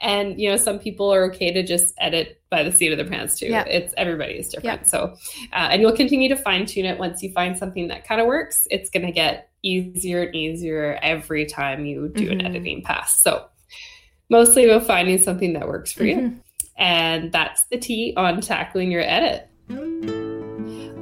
[0.00, 3.06] and you know some people are okay to just edit by the seat of their
[3.06, 3.64] pants too yeah.
[3.64, 4.86] it's everybody is different yeah.
[4.86, 5.14] so
[5.52, 8.26] uh, and you'll continue to fine tune it once you find something that kind of
[8.26, 12.40] works it's going to get easier and easier every time you do mm-hmm.
[12.40, 13.46] an editing pass so
[14.30, 16.26] mostly about finding something that works for mm-hmm.
[16.26, 16.40] you
[16.76, 19.48] and that's the tea on tackling your edit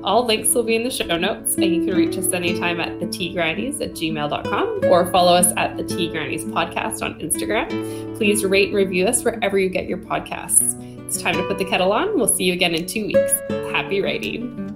[0.04, 3.00] all links will be in the show notes, and you can reach us anytime at
[3.00, 8.16] the Grannies at gmail.com or follow us at the Tea Grannies podcast on Instagram.
[8.16, 10.76] Please rate and review us wherever you get your podcasts.
[11.06, 12.16] It's time to put the kettle on.
[12.16, 13.32] We'll see you again in two weeks.
[13.72, 14.67] Happy writing.